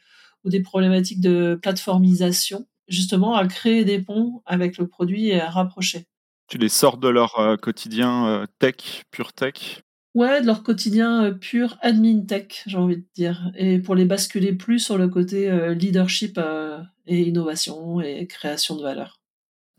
ou, 0.44 0.50
des 0.50 0.60
problématiques 0.60 1.20
de 1.20 1.56
plateformisation, 1.60 2.66
justement 2.88 3.36
à 3.36 3.46
créer 3.46 3.84
des 3.84 4.00
ponts 4.00 4.42
avec 4.44 4.76
le 4.76 4.88
produit 4.88 5.28
et 5.28 5.40
à 5.40 5.50
rapprocher. 5.50 6.06
Tu 6.48 6.58
les 6.58 6.68
sors 6.68 6.98
de 6.98 7.08
leur 7.08 7.58
quotidien 7.60 8.44
tech, 8.58 9.04
pure 9.12 9.32
tech? 9.32 9.82
Ouais, 10.14 10.42
de 10.42 10.46
leur 10.46 10.62
quotidien 10.62 11.24
euh, 11.24 11.32
pur 11.32 11.78
admin 11.80 12.20
tech, 12.26 12.64
j'ai 12.66 12.76
envie 12.76 12.98
de 12.98 13.06
dire. 13.14 13.50
Et 13.56 13.78
pour 13.78 13.94
les 13.94 14.04
basculer 14.04 14.52
plus 14.52 14.78
sur 14.78 14.98
le 14.98 15.08
côté 15.08 15.50
euh, 15.50 15.72
leadership 15.74 16.36
euh, 16.36 16.78
et 17.06 17.22
innovation 17.22 18.00
et 18.00 18.26
création 18.26 18.76
de 18.76 18.82
valeur. 18.82 19.20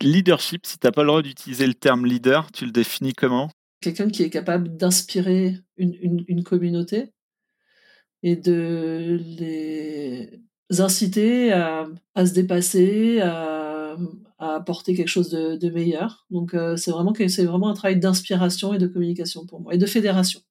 Leadership, 0.01 0.65
si 0.65 0.79
tu 0.79 0.87
n'as 0.87 0.91
pas 0.91 1.03
le 1.03 1.07
droit 1.07 1.21
d'utiliser 1.21 1.67
le 1.67 1.75
terme 1.75 2.07
leader, 2.07 2.51
tu 2.51 2.65
le 2.65 2.71
définis 2.71 3.13
comment? 3.13 3.51
Quelqu'un 3.79 4.09
qui 4.09 4.23
est 4.23 4.31
capable 4.31 4.75
d'inspirer 4.75 5.57
une, 5.77 6.25
une, 6.27 6.43
communauté 6.43 7.11
et 8.23 8.35
de 8.35 9.19
les 9.37 10.41
inciter 10.79 11.51
à, 11.51 11.85
à 12.15 12.25
se 12.25 12.33
dépasser, 12.33 13.19
à, 13.21 13.95
à 14.43 14.55
apporter 14.55 14.93
quelque 14.93 15.07
chose 15.07 15.29
de, 15.29 15.69
meilleur. 15.69 16.25
Donc 16.29 16.53
euh, 16.53 16.75
c'est 16.75 16.91
vraiment 16.91 17.13
c'est 17.15 17.45
vraiment 17.45 17.69
un 17.69 17.73
travail 17.73 17.97
d'inspiration 17.99 18.73
et 18.73 18.77
de 18.77 18.87
communication 18.87 19.45
pour 19.45 19.61
moi 19.61 19.73
et 19.73 19.77
de 19.77 19.85
fédération. 19.85 20.41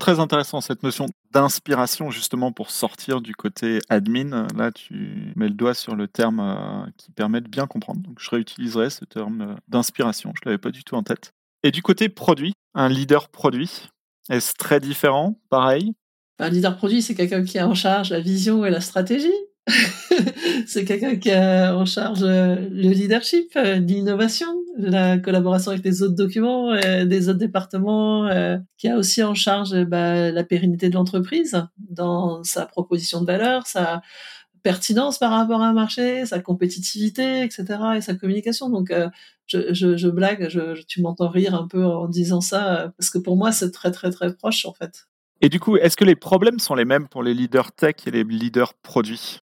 très 0.00 0.18
intéressant 0.18 0.60
cette 0.60 0.82
notion 0.82 1.06
d'inspiration 1.32 2.10
justement 2.10 2.50
pour 2.50 2.70
sortir 2.70 3.20
du 3.20 3.36
côté 3.36 3.78
admin. 3.88 4.48
Là, 4.56 4.72
tu 4.72 5.32
mets 5.36 5.48
le 5.48 5.54
doigt 5.54 5.74
sur 5.74 5.94
le 5.94 6.08
terme 6.08 6.40
euh, 6.40 6.90
qui 6.96 7.12
permet 7.12 7.40
de 7.40 7.48
bien 7.48 7.66
comprendre. 7.66 8.00
Donc 8.00 8.18
je 8.18 8.28
réutiliserai 8.28 8.90
ce 8.90 9.04
terme 9.04 9.40
euh, 9.42 9.54
d'inspiration. 9.68 10.32
Je 10.34 10.48
l'avais 10.48 10.58
pas 10.58 10.72
du 10.72 10.82
tout 10.82 10.96
en 10.96 11.04
tête. 11.04 11.32
Et 11.62 11.70
du 11.70 11.82
côté 11.82 12.08
produit, 12.08 12.54
un 12.74 12.88
leader 12.88 13.28
produit, 13.28 13.88
est-ce 14.30 14.52
très 14.58 14.80
différent? 14.80 15.40
Pareil? 15.48 15.94
Un 16.40 16.50
leader 16.50 16.76
produit, 16.76 17.02
c'est 17.02 17.14
quelqu'un 17.14 17.44
qui 17.44 17.58
a 17.58 17.68
en 17.68 17.74
charge 17.74 18.10
la 18.10 18.20
vision 18.20 18.64
et 18.64 18.70
la 18.70 18.80
stratégie. 18.80 19.32
C'est 20.66 20.84
quelqu'un 20.84 21.16
qui 21.16 21.30
a 21.30 21.76
en 21.76 21.84
charge 21.84 22.22
le 22.22 22.90
leadership, 22.90 23.56
l'innovation, 23.56 24.48
la 24.76 25.18
collaboration 25.18 25.72
avec 25.72 25.84
les 25.84 26.02
autres 26.02 26.14
documents, 26.14 26.74
des 27.04 27.28
autres 27.28 27.38
départements, 27.38 28.28
qui 28.76 28.88
a 28.88 28.96
aussi 28.96 29.22
en 29.22 29.34
charge 29.34 29.74
bah, 29.84 30.30
la 30.30 30.44
pérennité 30.44 30.88
de 30.88 30.94
l'entreprise 30.94 31.62
dans 31.78 32.42
sa 32.44 32.66
proposition 32.66 33.20
de 33.20 33.26
valeur, 33.26 33.66
sa 33.66 34.02
pertinence 34.62 35.18
par 35.18 35.30
rapport 35.30 35.62
à 35.62 35.68
un 35.68 35.72
marché, 35.72 36.26
sa 36.26 36.40
compétitivité, 36.40 37.42
etc., 37.42 37.64
et 37.96 38.00
sa 38.00 38.14
communication. 38.14 38.70
Donc, 38.70 38.92
je, 39.46 40.08
blague, 40.08 40.48
tu 40.86 41.02
m'entends 41.02 41.28
rire 41.28 41.54
un 41.54 41.66
peu 41.66 41.84
en 41.84 42.08
disant 42.08 42.40
ça, 42.40 42.92
parce 42.98 43.10
que 43.10 43.18
pour 43.18 43.36
moi, 43.36 43.52
c'est 43.52 43.70
très, 43.70 43.90
très, 43.90 44.10
très 44.10 44.34
proche, 44.34 44.66
en 44.66 44.72
fait. 44.72 45.08
Et 45.40 45.48
du 45.48 45.60
coup, 45.60 45.76
est-ce 45.76 45.96
que 45.96 46.04
les 46.04 46.16
problèmes 46.16 46.58
sont 46.58 46.74
les 46.74 46.84
mêmes 46.84 47.08
pour 47.08 47.22
les 47.22 47.32
leaders 47.32 47.72
tech 47.72 47.94
et 48.06 48.10
les 48.10 48.24
leaders 48.24 48.74
produits? 48.74 49.38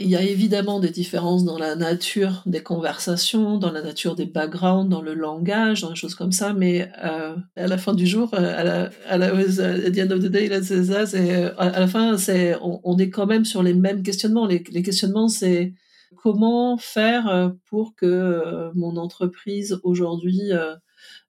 Il 0.00 0.08
y 0.08 0.16
a 0.16 0.22
évidemment 0.22 0.80
des 0.80 0.90
différences 0.90 1.44
dans 1.44 1.56
la 1.56 1.76
nature 1.76 2.42
des 2.46 2.64
conversations, 2.64 3.58
dans 3.58 3.70
la 3.70 3.80
nature 3.80 4.16
des 4.16 4.26
backgrounds, 4.26 4.90
dans 4.90 5.02
le 5.02 5.14
langage, 5.14 5.82
dans 5.82 5.90
des 5.90 5.94
choses 5.94 6.16
comme 6.16 6.32
ça, 6.32 6.52
mais 6.52 6.90
euh, 7.04 7.36
à 7.54 7.66
la 7.68 7.78
fin 7.78 7.94
du 7.94 8.04
jour, 8.04 8.34
euh, 8.34 8.38
à 8.38 8.64
la, 8.64 8.90
à 9.06 9.18
la, 9.18 9.26
at 9.26 9.90
the 9.92 9.98
end 10.00 10.10
of 10.10 10.20
the 10.20 10.26
day, 10.26 10.50
c'est 10.62 10.84
ça, 10.84 11.06
c'est, 11.06 11.44
à 11.58 11.78
la 11.78 11.86
fin, 11.86 12.18
c'est, 12.18 12.56
on, 12.60 12.98
est 12.98 13.10
quand 13.10 13.26
même 13.26 13.44
sur 13.44 13.62
les 13.62 13.74
mêmes 13.74 14.02
questionnements. 14.02 14.46
Les, 14.46 14.62
questionnements, 14.62 15.28
c'est 15.28 15.74
comment 16.16 16.76
faire 16.76 17.28
euh, 17.28 17.50
pour 17.66 17.94
que 17.94 18.06
euh, 18.06 18.72
mon 18.74 18.96
entreprise 18.96 19.78
aujourd'hui 19.84 20.50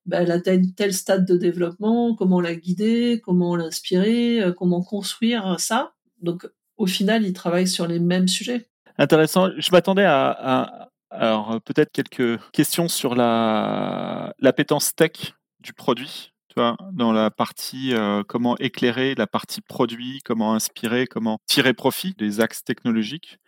ben, 0.07 0.22
elle 0.22 0.31
atteigne 0.31 0.72
tel 0.75 0.93
stade 0.93 1.25
de 1.25 1.38
développement, 1.38 2.15
comment 2.15 2.41
la 2.41 2.55
guider, 2.55 3.22
comment 3.24 3.55
l'inspirer, 3.55 4.43
comment 4.57 4.81
construire 4.84 5.60
ça. 5.60 5.93
Donc 6.22 6.48
au 6.77 6.88
final, 6.88 7.25
ils 7.25 7.34
travaillent 7.34 7.67
sur 7.67 7.88
les 7.88 8.00
mêmes 8.00 8.27
sujets. 8.27 8.67
Intéressant. 8.98 9.50
Je 9.58 9.72
m'attendais 9.72 10.05
à, 10.05 10.89
alors 11.10 11.62
peut-être 11.62 11.91
quelques 11.91 12.39
questions 12.51 12.88
sur 12.88 13.15
la 13.15 14.34
l'appétence 14.39 14.96
tech 14.96 15.34
du 15.60 15.74
produit. 15.74 16.32
Tu 16.48 16.62
vois, 16.62 16.77
dans 16.94 17.12
la 17.12 17.32
partie 17.32 17.94
euh, 17.94 18.24
comment 18.25 18.58
éclairer, 18.58 19.13
la 19.15 19.27
partie 19.27 19.60
produit, 19.60 20.22
comment 20.24 20.53
inspirer, 20.53 21.05
comment 21.05 21.39
tirer 21.48 21.74
profit 21.74 22.13
des 22.17 22.39
axes 22.39 22.63
technologiques. 22.63 23.39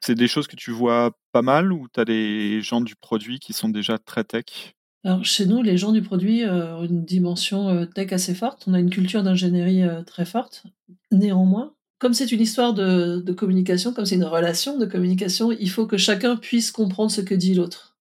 C'est 0.00 0.14
des 0.14 0.28
choses 0.28 0.46
que 0.46 0.56
tu 0.56 0.70
vois 0.70 1.10
pas 1.32 1.42
mal 1.42 1.72
ou 1.72 1.86
tu 1.92 2.00
as 2.00 2.04
des 2.06 2.62
gens 2.62 2.80
du 2.80 2.96
produit 2.96 3.40
qui 3.40 3.52
sont 3.52 3.68
déjà 3.68 3.98
très 3.98 4.24
tech? 4.24 4.74
Alors 5.04 5.24
chez 5.24 5.44
nous, 5.44 5.62
les 5.62 5.76
gens 5.76 5.92
du 5.92 6.02
produit 6.02 6.44
euh, 6.44 6.76
ont 6.76 6.84
une 6.84 7.04
dimension 7.04 7.68
euh, 7.68 7.84
tech 7.84 8.12
assez 8.12 8.34
forte. 8.34 8.64
On 8.66 8.74
a 8.74 8.80
une 8.80 8.90
culture 8.90 9.22
d'ingénierie 9.22 9.84
très 10.06 10.24
forte. 10.24 10.64
Néanmoins, 11.12 11.74
comme 11.98 12.12
c'est 12.12 12.30
une 12.32 12.40
histoire 12.40 12.74
de, 12.74 13.32
communication, 13.32 13.92
comme 13.92 14.04
c'est 14.04 14.16
une 14.16 14.24
relation 14.24 14.78
de 14.78 14.86
communication, 14.86 15.52
il 15.52 15.70
faut 15.70 15.86
que 15.86 15.96
chacun 15.96 16.36
puisse 16.36 16.70
comprendre 16.70 17.10
ce 17.10 17.20
que 17.20 17.34
dit 17.34 17.54
l'autre. 17.54 17.96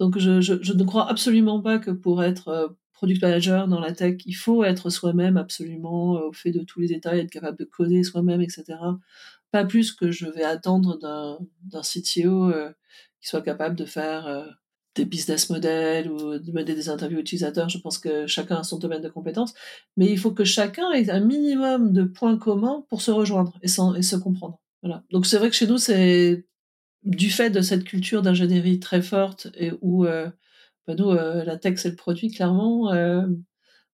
Donc 0.00 0.18
je, 0.18 0.72
ne 0.72 0.84
crois 0.84 1.08
absolument 1.08 1.60
pas 1.60 1.78
que 1.78 1.90
pour 1.90 2.24
être 2.24 2.48
euh, 2.48 2.68
product 2.92 3.22
manager 3.22 3.68
dans 3.68 3.78
la 3.78 3.92
tech, 3.92 4.16
il 4.26 4.32
faut 4.32 4.64
être 4.64 4.90
soi-même 4.90 5.36
absolument 5.36 6.16
euh, 6.16 6.28
au 6.28 6.32
fait 6.32 6.50
de 6.50 6.64
tous 6.64 6.80
les 6.80 6.88
détails, 6.88 7.20
être 7.20 7.30
capable 7.30 7.58
de 7.58 7.64
coder 7.64 8.02
soi-même, 8.02 8.40
etc. 8.40 8.64
Pas 9.52 9.64
plus 9.64 9.92
que 9.92 10.10
je 10.10 10.26
vais 10.26 10.44
attendre 10.44 10.98
d'un 10.98 11.82
CTO 11.82 12.50
euh, 12.50 12.72
qui 13.20 13.28
soit 13.28 13.42
capable 13.42 13.76
de 13.76 13.84
faire 13.84 14.26
des 14.94 15.04
business 15.04 15.48
models 15.50 16.10
ou 16.10 16.32
mener 16.52 16.74
des 16.74 16.88
interviews 16.88 17.20
utilisateurs. 17.20 17.68
Je 17.68 17.78
pense 17.78 17.98
que 17.98 18.26
chacun 18.26 18.56
a 18.56 18.62
son 18.62 18.78
domaine 18.78 19.02
de 19.02 19.08
compétences, 19.08 19.54
mais 19.96 20.06
il 20.06 20.18
faut 20.18 20.32
que 20.32 20.44
chacun 20.44 20.90
ait 20.92 21.10
un 21.10 21.20
minimum 21.20 21.92
de 21.92 22.04
points 22.04 22.36
communs 22.36 22.84
pour 22.88 23.02
se 23.02 23.10
rejoindre 23.10 23.58
et, 23.62 23.66
et 23.66 24.02
se 24.02 24.16
comprendre. 24.16 24.60
Voilà. 24.82 25.04
Donc 25.10 25.26
c'est 25.26 25.38
vrai 25.38 25.48
que 25.48 25.56
chez 25.56 25.66
nous, 25.66 25.78
c'est 25.78 26.44
du 27.04 27.30
fait 27.30 27.50
de 27.50 27.60
cette 27.60 27.84
culture 27.84 28.22
d'ingénierie 28.22 28.80
très 28.80 29.02
forte 29.02 29.48
et 29.54 29.72
où 29.80 30.04
euh, 30.04 30.30
bah, 30.86 30.94
nous, 30.96 31.10
euh, 31.10 31.44
la 31.44 31.56
tech 31.56 31.78
c'est 31.78 31.90
le 31.90 31.96
produit, 31.96 32.30
clairement, 32.30 32.92
euh, 32.92 33.26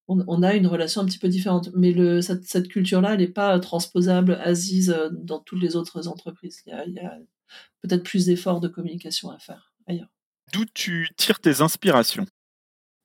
on, 0.09 0.43
a 0.43 0.55
une 0.55 0.67
relation 0.67 1.02
un 1.02 1.05
petit 1.05 1.19
peu 1.19 1.28
différente. 1.28 1.71
Mais 1.75 1.93
le, 1.93 2.23
cette, 2.23 2.45
cette 2.45 2.69
culture-là, 2.69 3.12
elle 3.12 3.21
n'est 3.21 3.28
pas 3.28 3.59
transposable, 3.61 4.38
assise 4.43 4.97
dans 5.12 5.38
toutes 5.38 5.61
les 5.61 5.76
autres 5.76 6.09
entreprises. 6.09 6.62
Il 6.67 6.95
y 6.95 6.99
a 7.00 7.19
peut-être 7.83 8.05
plus 8.05 8.25
d'efforts 8.25 8.61
de 8.61 8.69
communication 8.69 9.31
à 9.31 9.38
faire 9.38 9.75
ailleurs. 9.87 10.09
D'où 10.52 10.64
tu 10.75 11.09
tires 11.17 11.40
tes 11.40 11.61
inspirations? 11.61 12.26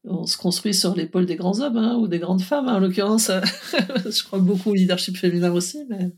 On 0.05 0.25
se 0.25 0.37
construit 0.37 0.73
sur 0.73 0.95
l'épaule 0.95 1.25
des 1.25 1.35
grands 1.35 1.61
hommes 1.61 1.77
hein, 1.77 1.95
ou 1.95 2.07
des 2.07 2.19
grandes 2.19 2.41
femmes, 2.41 2.67
hein, 2.67 2.75
en 2.75 2.79
l'occurrence. 2.79 3.27
je 3.71 4.23
crois 4.23 4.39
beaucoup 4.39 4.71
au 4.71 4.73
leadership 4.73 5.17
féminin 5.17 5.51
aussi. 5.51 5.85
Mais... 5.89 6.11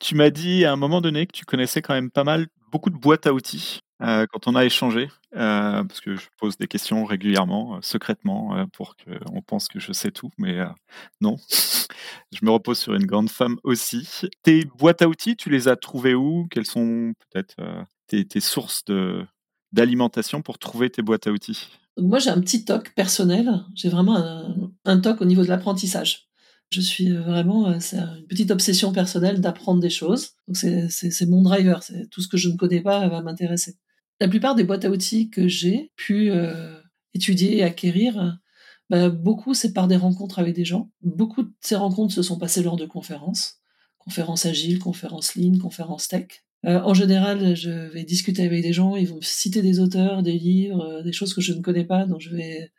Tu 0.00 0.14
m'as 0.14 0.30
dit 0.30 0.64
à 0.64 0.72
un 0.72 0.76
moment 0.76 1.00
donné 1.00 1.26
que 1.26 1.32
tu 1.32 1.44
connaissais 1.44 1.82
quand 1.82 1.94
même 1.94 2.10
pas 2.10 2.24
mal, 2.24 2.46
beaucoup 2.70 2.90
de 2.90 2.96
boîtes 2.96 3.26
à 3.26 3.32
outils 3.32 3.80
euh, 4.02 4.26
quand 4.30 4.48
on 4.48 4.56
a 4.56 4.64
échangé, 4.64 5.08
euh, 5.36 5.84
parce 5.84 6.00
que 6.00 6.16
je 6.16 6.26
pose 6.38 6.58
des 6.58 6.66
questions 6.66 7.04
régulièrement, 7.04 7.76
euh, 7.76 7.78
secrètement, 7.80 8.66
pour 8.72 8.96
qu'on 8.96 9.40
pense 9.42 9.68
que 9.68 9.78
je 9.78 9.92
sais 9.92 10.10
tout, 10.10 10.30
mais 10.36 10.58
non. 11.20 11.36
je 12.32 12.44
me 12.44 12.50
repose 12.50 12.78
sur 12.78 12.94
une 12.94 13.06
grande 13.06 13.30
femme 13.30 13.58
aussi. 13.62 14.08
Tes 14.42 14.64
boîtes 14.64 15.02
à 15.02 15.08
outils, 15.08 15.36
tu 15.36 15.48
les 15.48 15.68
as 15.68 15.76
trouvées 15.76 16.14
où? 16.14 16.46
Quelles 16.50 16.66
sont 16.66 17.12
peut-être 17.30 17.56
tes 18.08 18.40
sources 18.40 18.84
de, 18.84 19.24
d'alimentation 19.74 20.40
pour 20.40 20.58
trouver 20.58 20.88
tes 20.88 21.02
boîtes 21.02 21.26
à 21.26 21.32
outils 21.32 21.66
Moi, 21.98 22.18
j'ai 22.18 22.30
un 22.30 22.40
petit 22.40 22.64
toc 22.64 22.94
personnel. 22.94 23.50
J'ai 23.74 23.88
vraiment 23.88 24.16
un, 24.84 25.00
toc 25.00 25.20
au 25.20 25.24
niveau 25.24 25.42
de 25.42 25.48
l'apprentissage. 25.48 26.28
Je 26.70 26.80
suis 26.80 27.10
vraiment, 27.10 27.68
euh, 27.68 27.78
une 27.92 28.26
petite 28.26 28.50
obsession 28.50 28.92
personnelle 28.92 29.40
d'apprendre 29.40 29.80
des 29.80 29.90
choses. 29.90 30.30
Donc 30.48 30.56
c'est 30.56 31.28
mon 31.28 31.42
driver. 31.42 31.82
Tout 32.10 32.22
ce 32.22 32.28
que 32.28 32.36
je 32.36 32.48
ne 32.48 32.56
connais 32.56 32.80
pas 32.80 33.06
va 33.08 33.20
m'intéresser. 33.20 33.76
La 34.20 34.28
plupart 34.28 34.54
des 34.54 34.64
boîtes 34.64 34.84
à 34.84 34.90
outils 34.90 35.28
que 35.28 35.48
j'ai 35.48 35.92
pu 35.96 36.30
euh, 36.30 36.80
étudier 37.12 37.58
et 37.58 37.62
acquérir, 37.64 38.38
bah, 38.90 39.10
beaucoup 39.10 39.54
c'est 39.54 39.72
par 39.72 39.88
des 39.88 39.96
rencontres 39.96 40.38
avec 40.38 40.54
des 40.54 40.64
gens. 40.64 40.90
Beaucoup 41.02 41.42
de 41.42 41.52
ces 41.60 41.76
rencontres 41.76 42.14
se 42.14 42.22
sont 42.22 42.38
passées 42.38 42.62
lors 42.62 42.76
de 42.76 42.86
conférences, 42.86 43.60
conférences 43.98 44.46
agiles, 44.46 44.78
conférences 44.78 45.34
lean, 45.34 45.58
conférences 45.58 46.08
tech. 46.08 46.44
Euh, 46.66 46.80
en 46.80 46.94
général, 46.94 47.54
je 47.54 47.70
vais 47.70 48.04
discuter 48.04 48.44
avec 48.44 48.62
des 48.62 48.72
gens, 48.72 48.96
ils 48.96 49.08
vont 49.08 49.20
citer 49.20 49.60
des 49.60 49.80
auteurs, 49.80 50.22
des 50.22 50.38
livres, 50.38 50.80
euh, 50.82 51.02
des 51.02 51.12
choses 51.12 51.34
que 51.34 51.40
je 51.40 51.52
ne 51.52 51.60
connais 51.60 51.84
pas, 51.84 52.06
donc 52.06 52.20
je 52.20 52.30
vais 52.30 52.70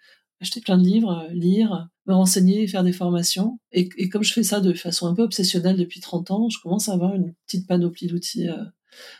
acheter 0.41 0.59
plein 0.59 0.77
de 0.77 0.83
livres, 0.83 1.27
lire, 1.31 1.87
me 2.07 2.13
renseigner, 2.13 2.67
faire 2.67 2.83
des 2.83 2.91
formations. 2.93 3.59
Et, 3.71 4.09
comme 4.09 4.23
je 4.23 4.33
fais 4.33 4.43
ça 4.43 4.59
de 4.59 4.73
façon 4.73 5.07
un 5.07 5.13
peu 5.13 5.21
obsessionnelle 5.21 5.77
depuis 5.77 5.99
30 5.99 6.31
ans, 6.31 6.49
je 6.49 6.59
commence 6.61 6.89
à 6.89 6.93
avoir 6.93 7.15
une 7.15 7.33
petite 7.45 7.67
panoplie 7.67 8.07
d'outils. 8.07 8.49
Euh. 8.49 8.63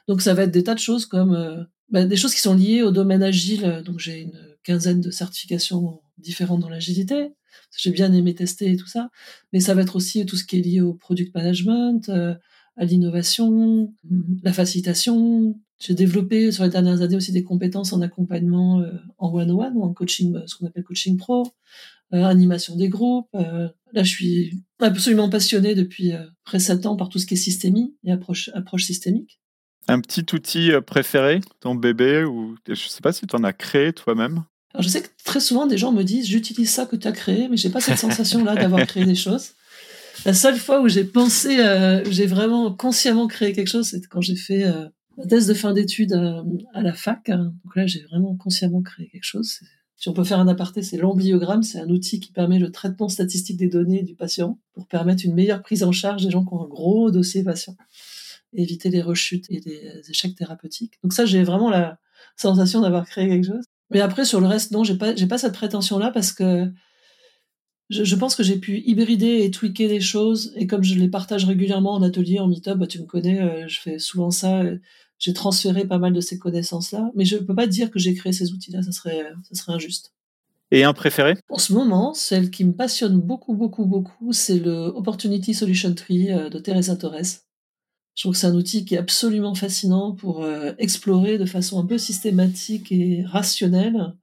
Donc 0.07 0.21
ça 0.21 0.33
va 0.33 0.43
être 0.43 0.51
des 0.51 0.63
tas 0.63 0.73
de 0.73 0.79
choses 0.79 1.05
comme 1.05 1.67
bah, 1.89 2.05
des 2.05 2.15
choses 2.15 2.33
qui 2.33 2.41
sont 2.41 2.55
liées 2.55 2.81
au 2.81 2.91
domaine 2.91 3.23
agile. 3.23 3.83
Donc 3.85 3.99
j'ai 3.99 4.21
une 4.21 4.39
quinzaine 4.63 5.01
de 5.01 5.11
certifications 5.11 6.01
différentes 6.17 6.61
dans 6.61 6.69
l'agilité. 6.69 7.29
J'ai 7.77 7.91
bien 7.91 8.13
aimé 8.13 8.35
tester 8.35 8.71
et 8.71 8.77
tout 8.77 8.87
ça. 8.87 9.09
Mais 9.53 9.59
ça 9.59 9.73
va 9.73 9.81
être 9.81 9.95
aussi 9.95 10.25
tout 10.25 10.37
ce 10.37 10.45
qui 10.45 10.57
est 10.57 10.61
lié 10.61 10.81
au 10.81 10.93
product 10.93 11.33
management, 11.35 12.09
à 12.77 12.85
l'innovation, 12.85 13.93
la 14.43 14.53
facilitation. 14.53 15.59
J'ai 15.79 15.93
développé 15.93 16.51
sur 16.51 16.63
les 16.63 16.69
dernières 16.69 17.01
années 17.01 17.15
aussi 17.15 17.31
des 17.31 17.43
compétences 17.43 17.93
en 17.93 18.01
accompagnement 18.01 18.79
euh, 18.79 18.91
en 19.17 19.33
one-on-one 19.33 19.73
ou 19.75 19.83
en 19.83 19.93
coaching, 19.93 20.35
euh, 20.35 20.43
ce 20.45 20.55
qu'on 20.55 20.67
appelle 20.67 20.83
coaching 20.83 21.17
pro, 21.17 21.53
euh, 22.13 22.23
animation 22.23 22.75
des 22.75 22.89
groupes. 22.89 23.29
là, 23.33 24.03
je 24.03 24.09
suis 24.09 24.63
absolument 24.79 25.29
passionnée 25.29 25.75
depuis 25.75 26.11
près 26.43 26.57
de 26.57 26.63
7 26.63 26.85
ans 26.85 26.95
par 26.95 27.09
tout 27.09 27.19
ce 27.19 27.25
qui 27.25 27.33
est 27.35 27.37
systémie 27.37 27.95
et 28.03 28.11
approche, 28.11 28.49
approche 28.53 28.83
systémique. 28.83 29.39
Un 29.87 30.01
petit 30.01 30.25
outil 30.33 30.71
préféré, 30.85 31.41
ton 31.59 31.75
bébé, 31.75 32.23
ou 32.23 32.55
je 32.65 32.71
ne 32.71 32.75
sais 32.75 33.01
pas 33.01 33.13
si 33.13 33.27
tu 33.27 33.35
en 33.35 33.43
as 33.43 33.53
créé 33.53 33.93
toi-même? 33.93 34.43
Alors 34.73 34.83
je 34.83 34.89
sais 34.89 35.01
que 35.01 35.07
très 35.23 35.39
souvent 35.39 35.67
des 35.67 35.77
gens 35.77 35.93
me 35.93 36.03
disent 36.03 36.27
j'utilise 36.27 36.69
ça 36.69 36.85
que 36.85 36.97
tu 36.97 37.07
as 37.07 37.13
créé, 37.13 37.47
mais 37.47 37.55
j'ai 37.55 37.69
pas 37.69 37.79
cette 37.79 37.97
sensation-là 37.97 38.55
d'avoir 38.55 38.85
créé 38.87 39.05
des 39.05 39.15
choses. 39.15 39.51
La 40.23 40.33
seule 40.33 40.57
fois 40.57 40.81
où 40.81 40.87
j'ai 40.87 41.03
pensé, 41.03 41.59
euh, 41.59 42.03
j'ai 42.09 42.25
vraiment 42.25 42.73
consciemment 42.73 43.27
créé 43.27 43.53
quelque 43.53 43.67
chose, 43.67 43.89
c'est 43.89 44.05
quand 44.07 44.21
j'ai 44.21 44.35
fait 44.35 44.63
euh, 44.63 44.87
ma 45.17 45.25
thèse 45.25 45.47
de 45.47 45.53
fin 45.53 45.73
d'études 45.73 46.13
euh, 46.13 46.41
à, 46.73 46.81
la 46.81 46.93
fac. 46.93 47.29
Donc 47.29 47.75
là, 47.75 47.85
j'ai 47.85 48.01
vraiment 48.03 48.35
consciemment 48.35 48.81
créé 48.81 49.07
quelque 49.07 49.25
chose. 49.25 49.59
Si 49.97 50.09
on 50.09 50.13
peut 50.13 50.23
faire 50.23 50.39
un 50.39 50.47
aparté, 50.47 50.81
c'est 50.81 50.97
l'ambliogramme. 50.97 51.63
C'est 51.63 51.79
un 51.79 51.89
outil 51.89 52.19
qui 52.19 52.31
permet 52.31 52.59
le 52.59 52.71
traitement 52.71 53.09
statistique 53.09 53.57
des 53.57 53.67
données 53.67 54.03
du 54.03 54.15
patient 54.15 54.59
pour 54.73 54.87
permettre 54.87 55.25
une 55.25 55.33
meilleure 55.33 55.61
prise 55.61 55.83
en 55.83 55.91
charge 55.91 56.23
des 56.23 56.31
gens 56.31 56.45
qui 56.45 56.53
ont 56.53 56.63
un 56.63 56.67
gros 56.67 57.11
dossier 57.11 57.43
patient, 57.43 57.75
éviter 58.53 58.89
les 58.89 59.01
rechutes 59.01 59.45
et 59.49 59.61
les 59.65 60.01
échecs 60.09 60.35
thérapeutiques. 60.35 60.93
Donc 61.03 61.13
ça, 61.13 61.25
j'ai 61.25 61.43
vraiment 61.43 61.69
la 61.69 61.97
sensation 62.35 62.81
d'avoir 62.81 63.05
créé 63.05 63.27
quelque 63.27 63.47
chose. 63.47 63.63
Mais 63.91 64.01
après, 64.01 64.25
sur 64.25 64.41
le 64.41 64.47
reste, 64.47 64.71
non, 64.71 64.83
j'ai 64.83 64.97
pas, 64.97 65.15
j'ai 65.15 65.27
pas 65.27 65.37
cette 65.37 65.53
prétention-là 65.53 66.11
parce 66.11 66.33
que 66.33 66.69
je, 67.89 68.15
pense 68.15 68.35
que 68.35 68.43
j'ai 68.43 68.57
pu 68.57 68.81
hybrider 68.85 69.43
et 69.43 69.51
tweaker 69.51 69.87
des 69.87 70.01
choses. 70.01 70.53
Et 70.55 70.67
comme 70.67 70.83
je 70.83 70.95
les 70.95 71.09
partage 71.09 71.45
régulièrement 71.45 71.93
en 71.93 72.01
atelier, 72.01 72.39
en 72.39 72.47
meetup, 72.47 72.75
bah, 72.75 72.87
tu 72.87 72.99
me 72.99 73.05
connais, 73.05 73.41
euh, 73.41 73.67
je 73.67 73.79
fais 73.79 73.99
souvent 73.99 74.31
ça. 74.31 74.61
Euh, 74.61 74.77
j'ai 75.19 75.33
transféré 75.33 75.85
pas 75.85 75.97
mal 75.97 76.13
de 76.13 76.21
ces 76.21 76.37
connaissances-là. 76.39 77.11
Mais 77.15 77.25
je 77.25 77.37
ne 77.37 77.41
peux 77.41 77.55
pas 77.55 77.67
dire 77.67 77.91
que 77.91 77.99
j'ai 77.99 78.13
créé 78.13 78.33
ces 78.33 78.51
outils-là, 78.51 78.81
ça 78.81 78.91
serait, 78.91 79.31
ça 79.43 79.55
serait 79.55 79.73
injuste. 79.73 80.15
Et 80.71 80.83
un 80.83 80.93
préféré? 80.93 81.35
En 81.49 81.57
ce 81.57 81.73
moment, 81.73 82.13
celle 82.13 82.49
qui 82.49 82.65
me 82.65 82.73
passionne 82.73 83.19
beaucoup, 83.19 83.53
beaucoup, 83.53 83.85
beaucoup, 83.85 84.33
c'est 84.33 84.59
le 84.59 84.87
Opportunity 84.87 85.53
Solution 85.53 85.93
Tree 85.93 86.31
euh, 86.31 86.49
de 86.49 86.59
Teresa 86.59 86.95
Torres. 86.95 87.43
Je 88.15 88.23
trouve 88.23 88.33
que 88.33 88.39
c'est 88.39 88.47
un 88.47 88.55
outil 88.55 88.85
qui 88.85 88.95
est 88.95 88.97
absolument 88.97 89.55
fascinant 89.55 90.13
pour 90.13 90.43
euh, 90.43 90.71
explorer 90.79 91.37
de 91.37 91.45
façon 91.45 91.79
un 91.79 91.85
peu 91.85 91.97
systématique 91.97 92.91
et 92.91 93.23
rationnelle 93.25 94.13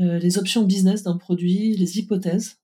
euh, 0.00 0.18
les 0.18 0.38
options 0.38 0.62
business 0.64 1.02
d'un 1.02 1.16
produit, 1.16 1.76
les 1.76 1.98
hypothèses. 1.98 2.56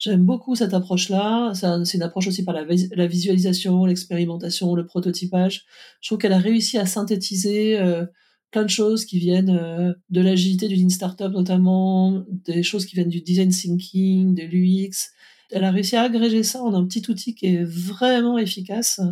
J'aime 0.00 0.24
beaucoup 0.24 0.54
cette 0.54 0.72
approche-là. 0.72 1.52
C'est 1.54 1.96
une 1.98 2.02
approche 2.02 2.26
aussi 2.26 2.42
par 2.42 2.54
la, 2.54 3.06
visualisation, 3.06 3.84
l'expérimentation, 3.84 4.74
le 4.74 4.86
prototypage. 4.86 5.66
Je 6.00 6.08
trouve 6.08 6.16
qu'elle 6.16 6.32
a 6.32 6.38
réussi 6.38 6.78
à 6.78 6.86
synthétiser 6.86 7.78
euh, 7.78 8.06
plein 8.50 8.62
de 8.64 8.70
choses 8.70 9.04
qui 9.04 9.18
viennent 9.18 9.50
euh, 9.50 9.92
de 10.08 10.22
l'agilité 10.22 10.68
du 10.68 10.76
Lean 10.76 10.88
Startup 10.88 11.30
notamment, 11.30 12.24
des 12.30 12.62
choses 12.62 12.86
qui 12.86 12.96
viennent 12.96 13.10
du 13.10 13.20
design 13.20 13.50
thinking, 13.50 14.34
de 14.34 14.44
l'UX. 14.44 15.10
Elle 15.50 15.64
a 15.64 15.70
réussi 15.70 15.96
à 15.96 16.02
agréger 16.04 16.44
ça 16.44 16.62
en 16.62 16.72
un 16.72 16.86
petit 16.86 17.04
outil 17.10 17.34
qui 17.34 17.54
est 17.54 17.64
vraiment 17.64 18.38
efficace. 18.38 19.02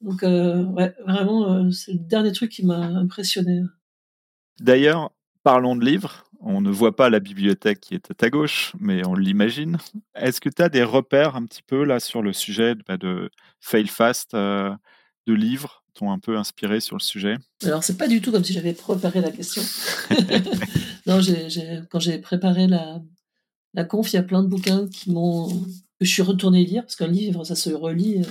Donc, 0.00 0.22
euh, 0.22 0.62
vraiment, 1.04 1.72
c'est 1.72 1.94
le 1.94 1.98
dernier 1.98 2.30
truc 2.30 2.52
qui 2.52 2.64
m'a 2.64 2.86
impressionné. 2.86 3.62
D'ailleurs, 4.60 5.10
parlons 5.42 5.74
de 5.74 5.84
livres. 5.84 6.24
On 6.46 6.60
ne 6.60 6.70
voit 6.70 6.94
pas 6.94 7.08
la 7.08 7.20
bibliothèque 7.20 7.80
qui 7.80 7.94
est 7.94 8.10
à 8.10 8.14
ta 8.14 8.28
gauche, 8.28 8.72
mais 8.78 9.04
on 9.06 9.14
l'imagine. 9.14 9.78
Est-ce 10.14 10.42
que 10.42 10.50
tu 10.50 10.60
as 10.60 10.68
des 10.68 10.82
repères 10.82 11.36
un 11.36 11.46
petit 11.46 11.62
peu 11.62 11.84
là 11.84 12.00
sur 12.00 12.20
le 12.20 12.34
sujet 12.34 12.74
bah, 12.86 12.98
de 12.98 13.30
Fail 13.60 13.86
Fast, 13.86 14.34
euh, 14.34 14.70
de 15.26 15.32
livres 15.32 15.82
t'ont 15.94 16.10
un 16.10 16.18
peu 16.18 16.36
inspiré 16.36 16.80
sur 16.80 16.96
le 16.96 17.00
sujet? 17.00 17.36
Alors, 17.62 17.82
c'est 17.82 17.96
pas 17.96 18.08
du 18.08 18.20
tout 18.20 18.30
comme 18.30 18.44
si 18.44 18.52
j'avais 18.52 18.74
préparé 18.74 19.22
la 19.22 19.30
question. 19.30 19.62
non, 21.06 21.20
quand 21.88 22.00
j'ai 22.00 22.18
préparé 22.18 22.66
la, 22.66 23.00
la 23.72 23.84
conf, 23.84 24.12
il 24.12 24.16
y 24.16 24.18
a 24.18 24.22
plein 24.22 24.42
de 24.42 24.48
bouquins 24.48 24.86
qui 24.88 25.12
m'ont 25.12 25.48
que 25.48 26.04
je 26.04 26.10
suis 26.10 26.22
retourné 26.22 26.64
lire, 26.66 26.82
parce 26.82 26.96
qu'un 26.96 27.06
livre, 27.06 27.44
ça 27.44 27.54
se 27.54 27.70
relit. 27.70 28.18
Euh. 28.18 28.28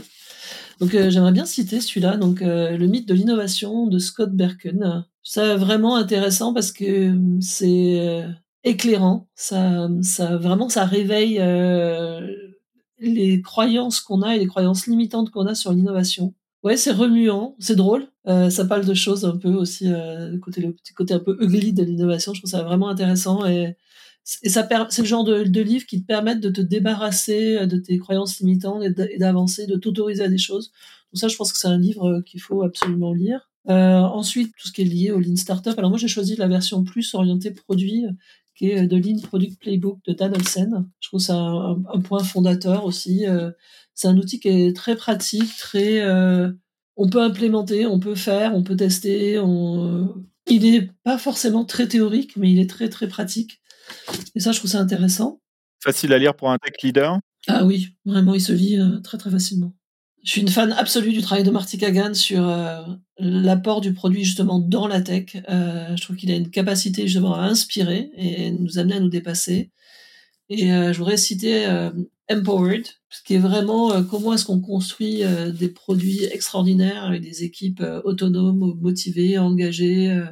Donc, 0.82 0.94
euh, 0.94 1.10
j'aimerais 1.10 1.32
bien 1.32 1.46
citer 1.46 1.82
celui-là, 1.82 2.18
donc 2.18 2.42
Le 2.42 2.86
mythe 2.86 3.08
de 3.08 3.14
l'innovation 3.16 3.88
de 3.88 3.98
Scott 3.98 4.32
Berken. 4.34 5.06
C'est 5.24 5.56
vraiment 5.56 5.96
intéressant 5.96 6.54
parce 6.54 6.72
que 6.72 7.18
c'est 7.40 8.00
euh, 8.00 8.28
éclairant. 8.64 9.30
Ça, 9.36 9.90
ça 10.02 10.38
vraiment, 10.38 10.68
ça 10.70 10.86
réveille 10.86 11.40
euh, 11.40 12.28
les 13.00 13.42
croyances 13.42 14.02
qu'on 14.02 14.22
a 14.22 14.36
et 14.36 14.40
les 14.40 14.48
croyances 14.48 14.86
limitantes 14.88 15.32
qu'on 15.32 15.46
a 15.46 15.56
sur 15.56 15.72
l'innovation. 15.72 16.34
Ouais, 16.64 16.78
c'est 16.78 16.92
remuant, 16.92 17.56
c'est 17.60 17.76
drôle. 17.76 18.08
Euh, 18.28 18.50
ça 18.50 18.66
parle 18.66 18.86
de 18.86 18.94
choses 18.94 19.26
un 19.26 19.38
peu 19.38 19.50
aussi, 19.50 19.90
côté 20.42 20.62
le 20.62 20.76
côté 20.96 21.14
un 21.14 21.20
peu 21.20 21.38
ugly 21.42 21.74
de 21.74 21.84
l'innovation. 21.84 22.34
Je 22.34 22.42
trouve 22.42 22.52
ça 22.52 22.64
vraiment 22.64 22.90
intéressant 22.90 23.46
et, 23.46 23.76
et 24.44 24.50
ça 24.50 24.68
c'est 24.90 25.02
le 25.02 25.08
genre 25.08 25.24
de, 25.26 25.44
de 25.44 25.62
livre 25.62 25.86
qui 25.86 26.02
te 26.02 26.06
permettent 26.08 26.40
de 26.40 26.50
te 26.50 26.62
débarrasser 26.62 27.66
de 27.68 27.78
tes 27.78 27.98
croyances 27.98 28.40
limitantes 28.40 28.84
et 28.84 29.18
d'avancer, 29.18 29.68
de 29.68 29.76
t'autoriser 29.78 30.24
à 30.24 30.30
des 30.30 30.38
choses. 30.38 30.72
Donc 31.14 31.20
ça, 31.20 31.28
je 31.28 31.36
pense 31.36 31.52
que 31.54 31.58
c'est 31.60 31.68
un 31.68 31.78
livre 31.78 32.22
qu'il 32.22 32.42
faut 32.42 32.64
absolument 32.64 33.14
lire. 33.14 33.50
Euh, 33.70 34.00
ensuite, 34.00 34.54
tout 34.58 34.68
ce 34.68 34.74
qui 34.74 34.82
est 34.82 34.86
lié 34.86 35.12
au 35.12 35.20
Lean 35.20 35.36
Startup. 35.36 35.78
Alors 35.78 35.90
moi, 35.90 35.98
j'ai 35.98 36.08
choisi 36.08 36.36
la 36.36 36.48
version 36.48 36.84
plus 36.84 37.14
orientée 37.14 37.52
produit, 37.52 38.06
qui 38.56 38.70
est 38.70 38.88
de 38.88 38.98
Lean 38.98 39.20
Product 39.22 39.60
Playbook 39.60 40.00
de 40.06 40.14
Dan 40.14 40.34
Olsen. 40.36 40.86
Je 41.00 41.08
trouve 41.08 41.20
ça 41.20 41.36
un, 41.36 41.82
un 41.94 42.02
point 42.02 42.24
fondateur 42.24 42.86
aussi. 42.86 43.26
Euh, 43.26 43.52
c'est 43.94 44.08
un 44.08 44.18
outil 44.18 44.40
qui 44.40 44.50
est 44.50 44.76
très 44.76 44.96
pratique, 44.96 45.56
très... 45.58 46.02
Euh, 46.02 46.52
on 46.96 47.10
peut 47.10 47.22
implémenter, 47.22 47.88
on 47.88 48.00
peut 48.00 48.16
faire, 48.16 48.54
on 48.54 48.64
peut 48.64 48.76
tester. 48.76 49.40
On... 49.40 50.14
Il 50.48 50.62
n'est 50.64 50.90
pas 51.04 51.18
forcément 51.18 51.66
très 51.66 51.88
théorique, 51.88 52.36
mais 52.38 52.52
il 52.52 52.60
est 52.60 52.70
très 52.70 52.90
très 52.90 53.08
pratique. 53.08 53.62
Et 54.36 54.40
ça, 54.40 54.52
je 54.52 54.60
trouve 54.60 54.72
ça 54.72 54.80
intéressant. 54.80 55.42
Facile 55.82 56.14
à 56.14 56.20
lire 56.20 56.36
pour 56.36 56.52
un 56.52 56.58
tech 56.58 56.74
leader? 56.84 57.18
Ah 57.48 57.66
oui, 57.66 57.96
vraiment, 58.06 58.36
il 58.36 58.42
se 58.42 58.54
lit 58.54 58.78
très 59.04 59.18
très 59.18 59.32
facilement. 59.32 59.74
Je 60.24 60.32
suis 60.32 60.42
une 60.42 60.48
fan 60.48 60.72
absolue 60.72 61.12
du 61.12 61.22
travail 61.22 61.44
de 61.44 61.52
Marty 61.52 61.78
Kagan 61.78 62.14
sur 62.14 62.48
euh, 62.48 62.82
l'apport 63.20 63.82
du 63.82 63.94
produit 63.94 64.24
justement 64.24 64.58
dans 64.58 64.88
la 64.88 65.02
tech. 65.02 65.36
Euh, 65.50 65.98
je 65.98 66.02
trouve 66.02 66.16
qu'il 66.16 66.32
a 66.32 66.36
une 66.36 66.50
capacité 66.50 67.06
justement 67.08 67.36
à 67.36 67.42
inspirer 67.42 68.10
et 68.16 68.52
nous 68.52 68.80
amener 68.80 68.96
à 68.96 69.00
nous 69.02 69.10
dépasser. 69.10 69.72
Et 70.48 70.72
euh, 70.72 70.94
je 70.94 70.98
voudrais 70.98 71.18
citer 71.18 71.68
Empowered, 72.32 72.88
qui 73.26 73.34
est 73.34 73.40
vraiment 73.40 74.02
comment 74.04 74.34
est-ce 74.34 74.46
qu'on 74.46 74.62
construit 74.62 75.24
des 75.60 75.68
produits 75.68 76.24
extraordinaires 76.24 77.04
avec 77.04 77.22
des 77.22 77.44
équipes 77.44 77.84
autonomes, 78.06 78.78
motivées, 78.80 79.38
engagées, 79.38 80.24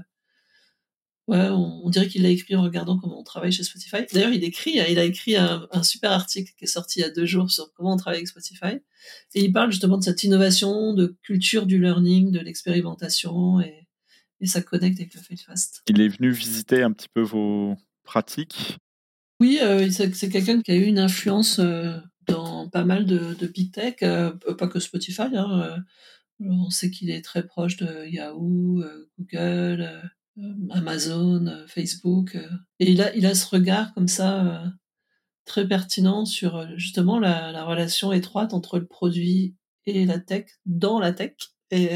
Ouais, 1.28 1.48
on, 1.50 1.90
dirait 1.90 2.08
qu'il 2.08 2.24
l'a 2.24 2.30
écrit 2.30 2.56
en 2.56 2.64
regardant 2.64 2.98
comment 2.98 3.20
on 3.20 3.24
travaille 3.24 3.52
chez 3.52 3.64
Spotify. 3.64 3.98
D'ailleurs, 4.12 4.34
il 4.34 4.44
écrit, 4.44 4.72
il 4.90 5.00
a 5.00 5.04
écrit 5.04 5.38
un, 5.38 5.84
super 5.84 6.12
article 6.12 6.52
qui 6.58 6.66
est 6.66 6.68
sorti 6.68 7.00
il 7.00 7.04
y 7.04 7.06
a 7.06 7.10
deux 7.10 7.26
jours 7.26 7.50
sur 7.52 7.72
comment 7.74 7.94
on 7.94 7.98
travaille 7.98 8.18
avec 8.18 8.28
Spotify. 8.28 8.80
Et 9.36 9.46
il 9.46 9.54
parle 9.54 9.72
justement 9.72 9.98
de 9.98 10.04
cette 10.04 10.24
innovation, 10.24 10.94
de 10.94 11.16
culture 11.22 11.66
du 11.66 11.80
learning, 11.80 12.32
de 12.32 12.40
l'expérimentation, 12.40 13.62
et, 13.62 13.88
ça 14.46 14.62
connecte 14.62 15.00
avec 15.00 15.14
le 15.14 15.22
Failfast. 15.22 15.84
Il 15.88 16.02
est 16.02 16.08
venu 16.08 16.32
visiter 16.32 16.82
un 16.82 16.92
petit 16.92 17.08
peu 17.14 17.22
vos 17.22 17.78
pratiques? 18.04 18.78
Oui, 19.40 19.60
euh, 19.62 19.90
c'est 19.92 20.30
quelqu'un 20.30 20.62
qui 20.62 20.72
a 20.72 20.76
eu 20.76 20.84
une 20.84 21.00
influence 21.00 21.60
euh, 21.60 21.98
dans 22.28 22.68
pas 22.70 22.84
mal 22.84 23.06
de, 23.06 23.48
big 23.48 23.72
tech, 23.72 23.96
euh, 24.02 24.32
pas 24.58 24.68
que 24.68 24.80
Spotify. 24.80 25.36
Hein, 25.36 25.84
on 26.40 26.72
sait 26.72 26.90
qu'il 26.90 27.12
est 27.12 27.22
très 27.22 27.46
proche 27.46 27.78
de 27.78 28.08
Yahoo, 28.08 28.84
Google. 29.20 30.02
Euh, 30.38 30.54
Amazon, 30.72 31.48
euh, 31.48 31.68
Facebook. 31.68 32.36
Euh, 32.36 32.48
et 32.80 32.92
il 32.92 33.02
a, 33.02 33.14
il 33.16 33.26
a 33.26 33.36
ce 33.36 33.48
regard 33.48 33.94
comme 33.94 34.08
ça 34.08 34.64
très 35.46 35.68
pertinent 35.68 36.26
sur 36.26 36.78
justement 36.78 37.20
la, 37.20 37.64
relation 37.66 38.12
étroite 38.12 38.54
entre 38.54 38.80
le 38.80 38.86
produit 38.86 39.56
et 39.86 40.06
la 40.06 40.20
tech 40.20 40.46
dans 40.66 41.00
la 41.00 41.12
tech. 41.14 41.34
Et 41.72 41.90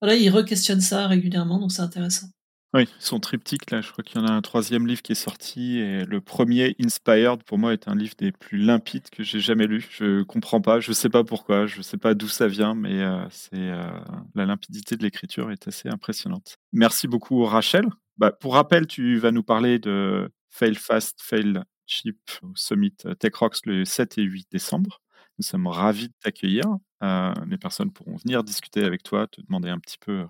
voilà, 0.00 0.16
il 0.16 0.30
re-questionne 0.30 0.80
ça 0.80 1.06
régulièrement, 1.06 1.58
donc 1.58 1.72
c'est 1.72 1.82
intéressant. 1.82 2.28
Oui, 2.76 2.86
son 2.98 3.20
triptyque, 3.20 3.70
là, 3.70 3.80
je 3.80 3.90
crois 3.90 4.04
qu'il 4.04 4.20
y 4.20 4.22
en 4.22 4.26
a 4.26 4.32
un 4.32 4.42
troisième 4.42 4.86
livre 4.86 5.00
qui 5.00 5.12
est 5.12 5.14
sorti. 5.14 5.78
Et 5.78 6.04
le 6.04 6.20
premier, 6.20 6.76
Inspired, 6.78 7.42
pour 7.42 7.56
moi, 7.56 7.72
est 7.72 7.88
un 7.88 7.94
livre 7.94 8.12
des 8.18 8.32
plus 8.32 8.58
limpides 8.58 9.08
que 9.08 9.22
j'ai 9.22 9.40
jamais 9.40 9.66
lu. 9.66 9.88
Je 9.92 10.22
comprends 10.24 10.60
pas, 10.60 10.78
je 10.78 10.92
sais 10.92 11.08
pas 11.08 11.24
pourquoi, 11.24 11.64
je 11.64 11.80
sais 11.80 11.96
pas 11.96 12.12
d'où 12.12 12.28
ça 12.28 12.48
vient, 12.48 12.74
mais 12.74 13.00
euh, 13.00 13.24
c'est 13.30 13.56
euh, 13.56 13.88
la 14.34 14.44
limpidité 14.44 14.94
de 14.94 15.02
l'écriture 15.02 15.50
est 15.50 15.66
assez 15.66 15.88
impressionnante. 15.88 16.58
Merci 16.74 17.08
beaucoup, 17.08 17.46
Rachel. 17.46 17.86
Bah, 18.18 18.30
pour 18.30 18.52
rappel, 18.52 18.86
tu 18.86 19.16
vas 19.16 19.30
nous 19.30 19.42
parler 19.42 19.78
de 19.78 20.30
Fail 20.50 20.74
Fast, 20.74 21.18
Fail 21.22 21.62
Cheap 21.86 22.18
au 22.42 22.52
Summit 22.56 22.94
Tech 23.18 23.34
Rocks 23.36 23.64
le 23.64 23.86
7 23.86 24.18
et 24.18 24.22
8 24.22 24.48
décembre. 24.52 25.00
Nous 25.38 25.44
sommes 25.44 25.66
ravis 25.66 26.08
de 26.08 26.14
t'accueillir. 26.22 26.66
Euh, 27.02 27.32
les 27.48 27.56
personnes 27.56 27.90
pourront 27.90 28.16
venir 28.16 28.44
discuter 28.44 28.84
avec 28.84 29.02
toi, 29.02 29.26
te 29.28 29.40
demander 29.40 29.70
un 29.70 29.78
petit 29.78 29.98
peu 29.98 30.26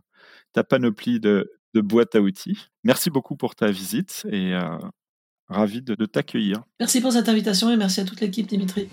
ta 0.53 0.63
panoplie 0.65 1.19
de, 1.21 1.51
de 1.75 1.81
boîte 1.81 2.15
à 2.15 2.21
outils. 2.21 2.59
Merci 2.85 3.11
beaucoup 3.11 3.37
pour 3.37 3.55
ta 3.55 3.71
visite 3.71 4.27
et 4.31 4.55
euh, 4.55 4.79
ravi 5.49 5.83
de, 5.83 5.95
de 5.95 6.07
t'accueillir. 6.07 6.65
Merci 6.81 7.01
pour 7.01 7.13
cette 7.13 7.29
invitation 7.29 7.71
et 7.71 7.77
merci 7.77 8.01
à 8.01 8.05
toute 8.05 8.21
l'équipe, 8.21 8.47
Dimitri. 8.47 8.89